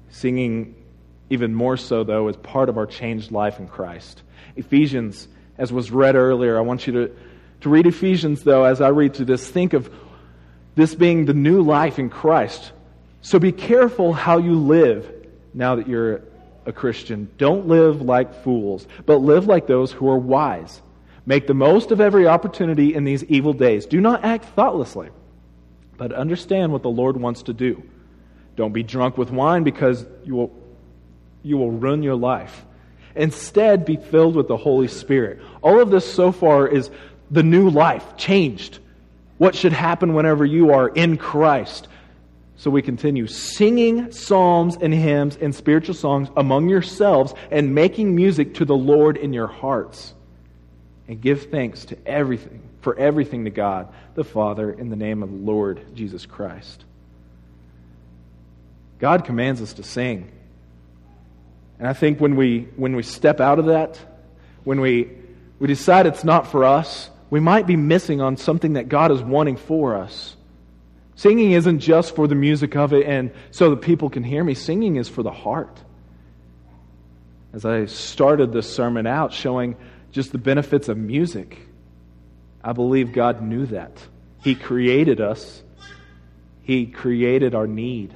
Singing, 0.09 0.75
even 1.29 1.53
more 1.53 1.77
so, 1.77 2.03
though, 2.03 2.27
is 2.27 2.37
part 2.37 2.69
of 2.69 2.77
our 2.77 2.85
changed 2.85 3.31
life 3.31 3.59
in 3.59 3.67
Christ. 3.67 4.21
Ephesians 4.55 5.27
as 5.59 5.71
was 5.71 5.91
read 5.91 6.15
earlier. 6.15 6.57
I 6.57 6.61
want 6.61 6.87
you 6.87 6.93
to, 6.93 7.15
to 7.61 7.69
read 7.69 7.85
Ephesians, 7.85 8.41
though, 8.43 8.63
as 8.63 8.81
I 8.81 8.87
read 8.87 9.13
through 9.13 9.27
this. 9.27 9.47
Think 9.47 9.73
of 9.73 9.93
this 10.75 10.95
being 10.95 11.25
the 11.25 11.33
new 11.33 11.61
life 11.61 11.99
in 11.99 12.09
Christ. 12.09 12.71
So 13.21 13.37
be 13.37 13.51
careful 13.51 14.13
how 14.13 14.37
you 14.37 14.55
live 14.55 15.11
now 15.53 15.75
that 15.75 15.87
you're 15.87 16.21
a 16.65 16.71
Christian. 16.71 17.29
Don't 17.37 17.67
live 17.67 18.01
like 18.01 18.43
fools, 18.43 18.87
but 19.05 19.17
live 19.17 19.45
like 19.45 19.67
those 19.67 19.91
who 19.91 20.09
are 20.09 20.17
wise. 20.17 20.81
Make 21.25 21.47
the 21.47 21.53
most 21.53 21.91
of 21.91 21.99
every 21.99 22.27
opportunity 22.27 22.95
in 22.95 23.03
these 23.03 23.23
evil 23.25 23.53
days. 23.53 23.85
Do 23.85 23.99
not 23.99 24.23
act 24.23 24.45
thoughtlessly, 24.55 25.09
but 25.97 26.13
understand 26.13 26.71
what 26.71 26.81
the 26.81 26.89
Lord 26.89 27.17
wants 27.17 27.43
to 27.43 27.53
do. 27.53 27.83
Don't 28.55 28.71
be 28.71 28.83
drunk 28.83 29.17
with 29.17 29.31
wine 29.31 29.63
because 29.63 30.05
you 30.23 30.35
will, 30.35 30.51
you 31.43 31.57
will 31.57 31.71
ruin 31.71 32.03
your 32.03 32.15
life. 32.15 32.65
Instead, 33.19 33.83
be 33.83 33.97
filled 33.97 34.33
with 34.33 34.47
the 34.47 34.55
Holy 34.55 34.87
Spirit. 34.87 35.41
All 35.61 35.81
of 35.81 35.91
this 35.91 36.11
so 36.11 36.31
far 36.31 36.65
is 36.65 36.89
the 37.29 37.43
new 37.43 37.69
life, 37.69 38.15
changed. 38.15 38.79
What 39.37 39.55
should 39.55 39.73
happen 39.73 40.13
whenever 40.13 40.45
you 40.45 40.71
are 40.71 40.87
in 40.87 41.17
Christ? 41.17 41.89
So 42.55 42.71
we 42.71 42.81
continue 42.81 43.27
singing 43.27 44.13
psalms 44.13 44.77
and 44.79 44.93
hymns 44.93 45.35
and 45.35 45.53
spiritual 45.53 45.95
songs 45.95 46.29
among 46.37 46.69
yourselves 46.69 47.33
and 47.51 47.75
making 47.75 48.15
music 48.15 48.53
to 48.55 48.65
the 48.65 48.75
Lord 48.75 49.17
in 49.17 49.33
your 49.33 49.47
hearts. 49.47 50.13
And 51.09 51.19
give 51.19 51.51
thanks 51.51 51.83
to 51.85 51.97
everything, 52.05 52.61
for 52.79 52.97
everything 52.97 53.43
to 53.43 53.49
God 53.49 53.89
the 54.15 54.23
Father 54.23 54.71
in 54.71 54.89
the 54.89 54.95
name 54.95 55.23
of 55.23 55.29
the 55.29 55.37
Lord 55.37 55.93
Jesus 55.93 56.25
Christ. 56.25 56.85
God 58.99 59.25
commands 59.25 59.61
us 59.61 59.73
to 59.73 59.83
sing. 59.83 60.31
And 61.79 61.87
I 61.87 61.93
think 61.93 62.19
when 62.19 62.35
we, 62.35 62.67
when 62.75 62.95
we 62.95 63.03
step 63.03 63.39
out 63.39 63.57
of 63.57 63.67
that, 63.67 63.99
when 64.63 64.81
we, 64.81 65.09
we 65.59 65.67
decide 65.67 66.05
it's 66.05 66.25
not 66.25 66.47
for 66.47 66.65
us, 66.65 67.09
we 67.29 67.39
might 67.39 67.65
be 67.65 67.77
missing 67.77 68.21
on 68.21 68.37
something 68.37 68.73
that 68.73 68.89
God 68.89 69.11
is 69.11 69.21
wanting 69.21 69.55
for 69.55 69.95
us. 69.95 70.35
Singing 71.15 71.51
isn't 71.51 71.79
just 71.79 72.15
for 72.15 72.27
the 72.27 72.35
music 72.35 72.75
of 72.75 72.93
it 72.93 73.05
and 73.05 73.31
so 73.51 73.71
that 73.71 73.81
people 73.81 74.09
can 74.09 74.23
hear 74.23 74.43
me. 74.43 74.53
Singing 74.53 74.95
is 74.95 75.09
for 75.09 75.23
the 75.23 75.31
heart. 75.31 75.81
As 77.53 77.65
I 77.65 77.85
started 77.85 78.51
this 78.51 78.71
sermon 78.71 79.07
out 79.07 79.33
showing 79.33 79.75
just 80.11 80.31
the 80.31 80.37
benefits 80.37 80.87
of 80.87 80.97
music, 80.97 81.59
I 82.63 82.73
believe 82.73 83.13
God 83.13 83.41
knew 83.41 83.65
that. 83.67 83.91
He 84.43 84.55
created 84.55 85.19
us, 85.19 85.61
He 86.61 86.85
created 86.87 87.55
our 87.55 87.67
need. 87.67 88.13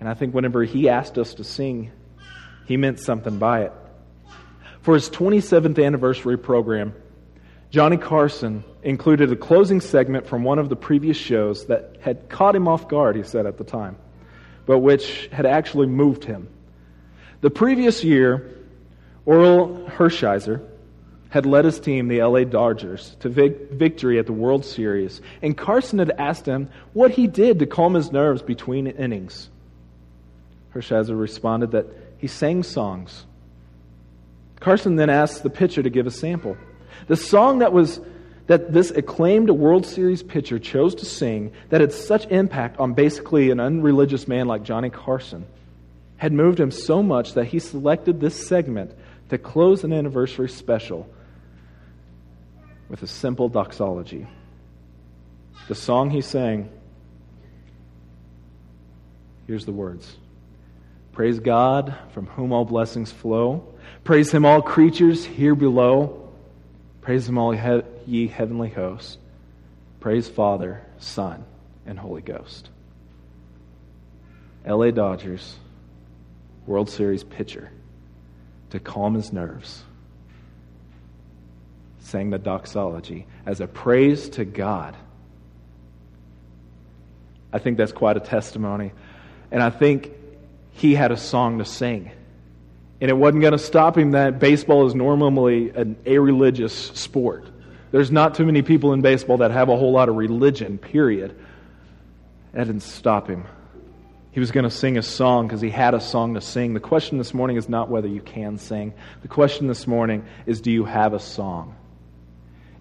And 0.00 0.08
I 0.08 0.14
think 0.14 0.34
whenever 0.34 0.64
He 0.64 0.88
asked 0.88 1.16
us 1.18 1.34
to 1.34 1.44
sing, 1.44 1.92
he 2.66 2.76
meant 2.76 3.00
something 3.00 3.38
by 3.38 3.62
it. 3.62 3.72
For 4.82 4.94
his 4.94 5.08
27th 5.10 5.84
anniversary 5.84 6.36
program, 6.36 6.94
Johnny 7.70 7.96
Carson 7.96 8.64
included 8.82 9.32
a 9.32 9.36
closing 9.36 9.80
segment 9.80 10.26
from 10.26 10.44
one 10.44 10.58
of 10.58 10.68
the 10.68 10.76
previous 10.76 11.16
shows 11.16 11.66
that 11.66 11.96
had 12.00 12.28
caught 12.28 12.54
him 12.54 12.68
off 12.68 12.86
guard, 12.86 13.16
he 13.16 13.22
said 13.22 13.46
at 13.46 13.58
the 13.58 13.64
time, 13.64 13.96
but 14.66 14.78
which 14.78 15.28
had 15.32 15.46
actually 15.46 15.86
moved 15.86 16.24
him. 16.24 16.48
The 17.40 17.50
previous 17.50 18.04
year, 18.04 18.48
Orel 19.26 19.88
Hershiser 19.88 20.60
had 21.30 21.46
led 21.46 21.64
his 21.64 21.80
team, 21.80 22.06
the 22.06 22.22
LA 22.22 22.44
Dodgers, 22.44 23.16
to 23.20 23.28
vic- 23.28 23.72
victory 23.72 24.20
at 24.20 24.26
the 24.26 24.32
World 24.32 24.64
Series, 24.64 25.20
and 25.42 25.56
Carson 25.56 25.98
had 25.98 26.12
asked 26.12 26.46
him 26.46 26.68
what 26.92 27.10
he 27.10 27.26
did 27.26 27.58
to 27.58 27.66
calm 27.66 27.94
his 27.94 28.12
nerves 28.12 28.40
between 28.40 28.86
innings. 28.86 29.48
Hershiser 30.72 31.18
responded 31.18 31.72
that 31.72 31.86
he 32.18 32.26
sang 32.26 32.62
songs. 32.62 33.26
Carson 34.60 34.96
then 34.96 35.10
asked 35.10 35.42
the 35.42 35.50
pitcher 35.50 35.82
to 35.82 35.90
give 35.90 36.06
a 36.06 36.10
sample. 36.10 36.56
The 37.06 37.16
song 37.16 37.58
that 37.58 37.72
was 37.72 38.00
that 38.46 38.72
this 38.72 38.90
acclaimed 38.90 39.50
World 39.50 39.86
Series 39.86 40.22
pitcher 40.22 40.58
chose 40.58 40.94
to 40.96 41.04
sing 41.04 41.52
that 41.70 41.80
had 41.80 41.92
such 41.92 42.26
impact 42.26 42.78
on 42.78 42.92
basically 42.92 43.50
an 43.50 43.60
unreligious 43.60 44.28
man 44.28 44.46
like 44.46 44.62
Johnny 44.62 44.90
Carson 44.90 45.46
had 46.16 46.32
moved 46.32 46.60
him 46.60 46.70
so 46.70 47.02
much 47.02 47.34
that 47.34 47.46
he 47.46 47.58
selected 47.58 48.20
this 48.20 48.46
segment 48.46 48.92
to 49.30 49.38
close 49.38 49.84
an 49.84 49.92
anniversary 49.92 50.48
special 50.48 51.08
with 52.88 53.02
a 53.02 53.06
simple 53.06 53.48
doxology. 53.48 54.26
The 55.68 55.74
song 55.74 56.10
he 56.10 56.20
sang, 56.20 56.70
here's 59.46 59.64
the 59.64 59.72
words 59.72 60.16
Praise 61.14 61.38
God, 61.38 61.94
from 62.12 62.26
whom 62.26 62.52
all 62.52 62.64
blessings 62.64 63.12
flow. 63.12 63.64
Praise 64.02 64.32
him, 64.32 64.44
all 64.44 64.60
creatures 64.60 65.24
here 65.24 65.54
below. 65.54 66.28
Praise 67.02 67.28
him, 67.28 67.38
all 67.38 67.54
ye 68.06 68.26
heavenly 68.26 68.68
hosts. 68.68 69.16
Praise 70.00 70.28
Father, 70.28 70.82
Son, 70.98 71.44
and 71.86 71.98
Holy 71.98 72.20
Ghost. 72.20 72.68
LA 74.66 74.90
Dodgers, 74.90 75.56
World 76.66 76.90
Series 76.90 77.22
pitcher, 77.22 77.70
to 78.70 78.80
calm 78.80 79.14
his 79.14 79.32
nerves, 79.32 79.84
sang 82.00 82.30
the 82.30 82.38
doxology 82.38 83.26
as 83.46 83.60
a 83.60 83.68
praise 83.68 84.28
to 84.30 84.44
God. 84.44 84.96
I 87.52 87.60
think 87.60 87.78
that's 87.78 87.92
quite 87.92 88.16
a 88.16 88.20
testimony. 88.20 88.90
And 89.52 89.62
I 89.62 89.70
think 89.70 90.10
he 90.74 90.94
had 90.94 91.12
a 91.12 91.16
song 91.16 91.58
to 91.58 91.64
sing. 91.64 92.10
And 93.00 93.10
it 93.10 93.14
wasn't 93.14 93.42
going 93.42 93.52
to 93.52 93.58
stop 93.58 93.96
him 93.96 94.12
that 94.12 94.38
baseball 94.38 94.86
is 94.86 94.94
normally 94.94 95.70
an 95.70 95.96
a-religious 96.06 96.74
sport. 96.74 97.46
There's 97.90 98.10
not 98.10 98.34
too 98.34 98.44
many 98.44 98.62
people 98.62 98.92
in 98.92 99.02
baseball 99.02 99.38
that 99.38 99.50
have 99.50 99.68
a 99.68 99.76
whole 99.76 99.92
lot 99.92 100.08
of 100.08 100.16
religion, 100.16 100.78
period. 100.78 101.36
That 102.52 102.64
didn't 102.64 102.82
stop 102.82 103.28
him. 103.28 103.44
He 104.32 104.40
was 104.40 104.50
going 104.50 104.64
to 104.64 104.70
sing 104.70 104.98
a 104.98 105.02
song 105.02 105.46
because 105.46 105.60
he 105.60 105.70
had 105.70 105.94
a 105.94 106.00
song 106.00 106.34
to 106.34 106.40
sing. 106.40 106.74
The 106.74 106.80
question 106.80 107.18
this 107.18 107.32
morning 107.32 107.56
is 107.56 107.68
not 107.68 107.88
whether 107.88 108.08
you 108.08 108.20
can 108.20 108.58
sing. 108.58 108.94
The 109.22 109.28
question 109.28 109.68
this 109.68 109.86
morning 109.86 110.24
is 110.44 110.60
do 110.60 110.72
you 110.72 110.84
have 110.84 111.14
a 111.14 111.20
song? 111.20 111.76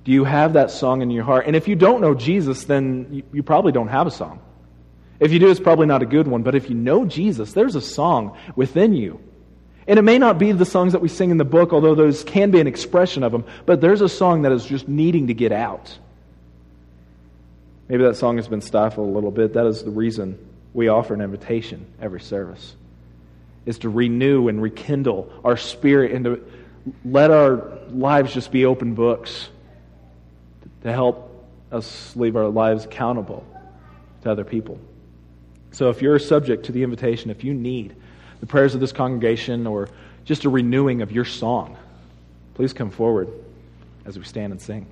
Do 0.04 0.12
you 0.12 0.24
have 0.24 0.54
that 0.54 0.72
song 0.72 1.04
in 1.04 1.12
your 1.12 1.24
heart? 1.24 1.46
And 1.46 1.56
if 1.56 1.68
you 1.68 1.76
don't 1.76 2.02
know 2.02 2.16
Jesus, 2.16 2.64
then 2.64 3.08
you, 3.12 3.24
you 3.32 3.44
probably 3.44 3.72
don't 3.72 3.88
have 3.90 4.08
a 4.08 4.12
song. 4.12 4.42
If 5.20 5.32
you 5.32 5.40
do, 5.40 5.50
it's 5.50 5.60
probably 5.60 5.88
not 5.88 6.02
a 6.02 6.06
good 6.06 6.28
one. 6.28 6.44
But 6.44 6.56
if 6.56 6.70
you 6.70 6.76
know 6.76 7.06
Jesus, 7.06 7.54
there's 7.54 7.76
a 7.76 7.82
song 7.82 8.38
within 8.56 8.94
you. 8.94 9.20
And 9.88 10.00
it 10.00 10.04
may 10.04 10.18
not 10.18 10.40
be 10.40 10.52
the 10.52 10.66
songs 10.66 10.94
that 10.94 11.02
we 11.02 11.10
sing 11.10 11.30
in 11.30 11.38
the 11.38 11.46
book, 11.46 11.74
although 11.74 11.96
those 11.96 12.24
can 12.24 12.52
be 12.52 12.60
an 12.60 12.68
expression 12.68 13.24
of 13.24 13.32
them, 13.32 13.44
but 13.66 13.82
there's 13.82 14.02
a 14.02 14.10
song 14.10 14.44
that 14.44 14.52
is 14.52 14.66
just 14.66 14.88
needing 14.88 15.28
to 15.28 15.34
get 15.34 15.52
out. 15.52 15.98
Maybe 17.90 18.04
that 18.04 18.16
song 18.16 18.38
has 18.38 18.48
been 18.48 18.62
stifled 18.62 19.10
a 19.10 19.12
little 19.12 19.32
bit. 19.32 19.54
That 19.54 19.66
is 19.68 19.84
the 19.84 19.92
reason 19.92 20.40
we 20.74 20.88
offer 20.88 21.14
an 21.14 21.22
invitation 21.22 21.86
every 22.02 22.22
service, 22.22 22.76
is 23.66 23.80
to 23.80 23.90
renew 23.90 24.48
and 24.48 24.62
rekindle 24.62 25.32
our 25.44 25.58
spirit 25.58 26.14
and 26.14 26.26
to 26.26 26.42
let 27.04 27.30
our 27.30 27.78
lives 27.92 28.34
just 28.34 28.52
be 28.52 28.66
open 28.66 28.94
books 28.94 29.50
to 30.84 30.92
help 30.92 31.30
us 31.72 32.16
leave 32.16 32.36
our 32.36 32.48
lives 32.48 32.86
accountable 32.86 33.46
to 34.22 34.32
other 34.32 34.46
people. 34.46 34.80
So 35.74 35.90
if 35.90 36.02
you're 36.02 36.20
subject 36.20 36.66
to 36.68 36.72
the 36.72 36.84
invitation, 36.84 37.32
if 37.32 37.44
you 37.44 37.54
need 37.54 37.96
the 38.40 38.46
prayers 38.46 38.76
of 38.76 38.80
this 38.80 38.92
congregation 38.92 39.68
or 39.68 39.90
just 40.24 40.46
a 40.46 40.50
renewing 40.50 41.02
of 41.02 41.12
your 41.12 41.26
song, 41.26 41.76
please 42.54 42.74
come 42.74 42.92
forward 42.92 43.28
as 44.06 44.18
we 44.18 44.24
stand 44.24 44.54
and 44.54 44.62
sing. 44.62 44.86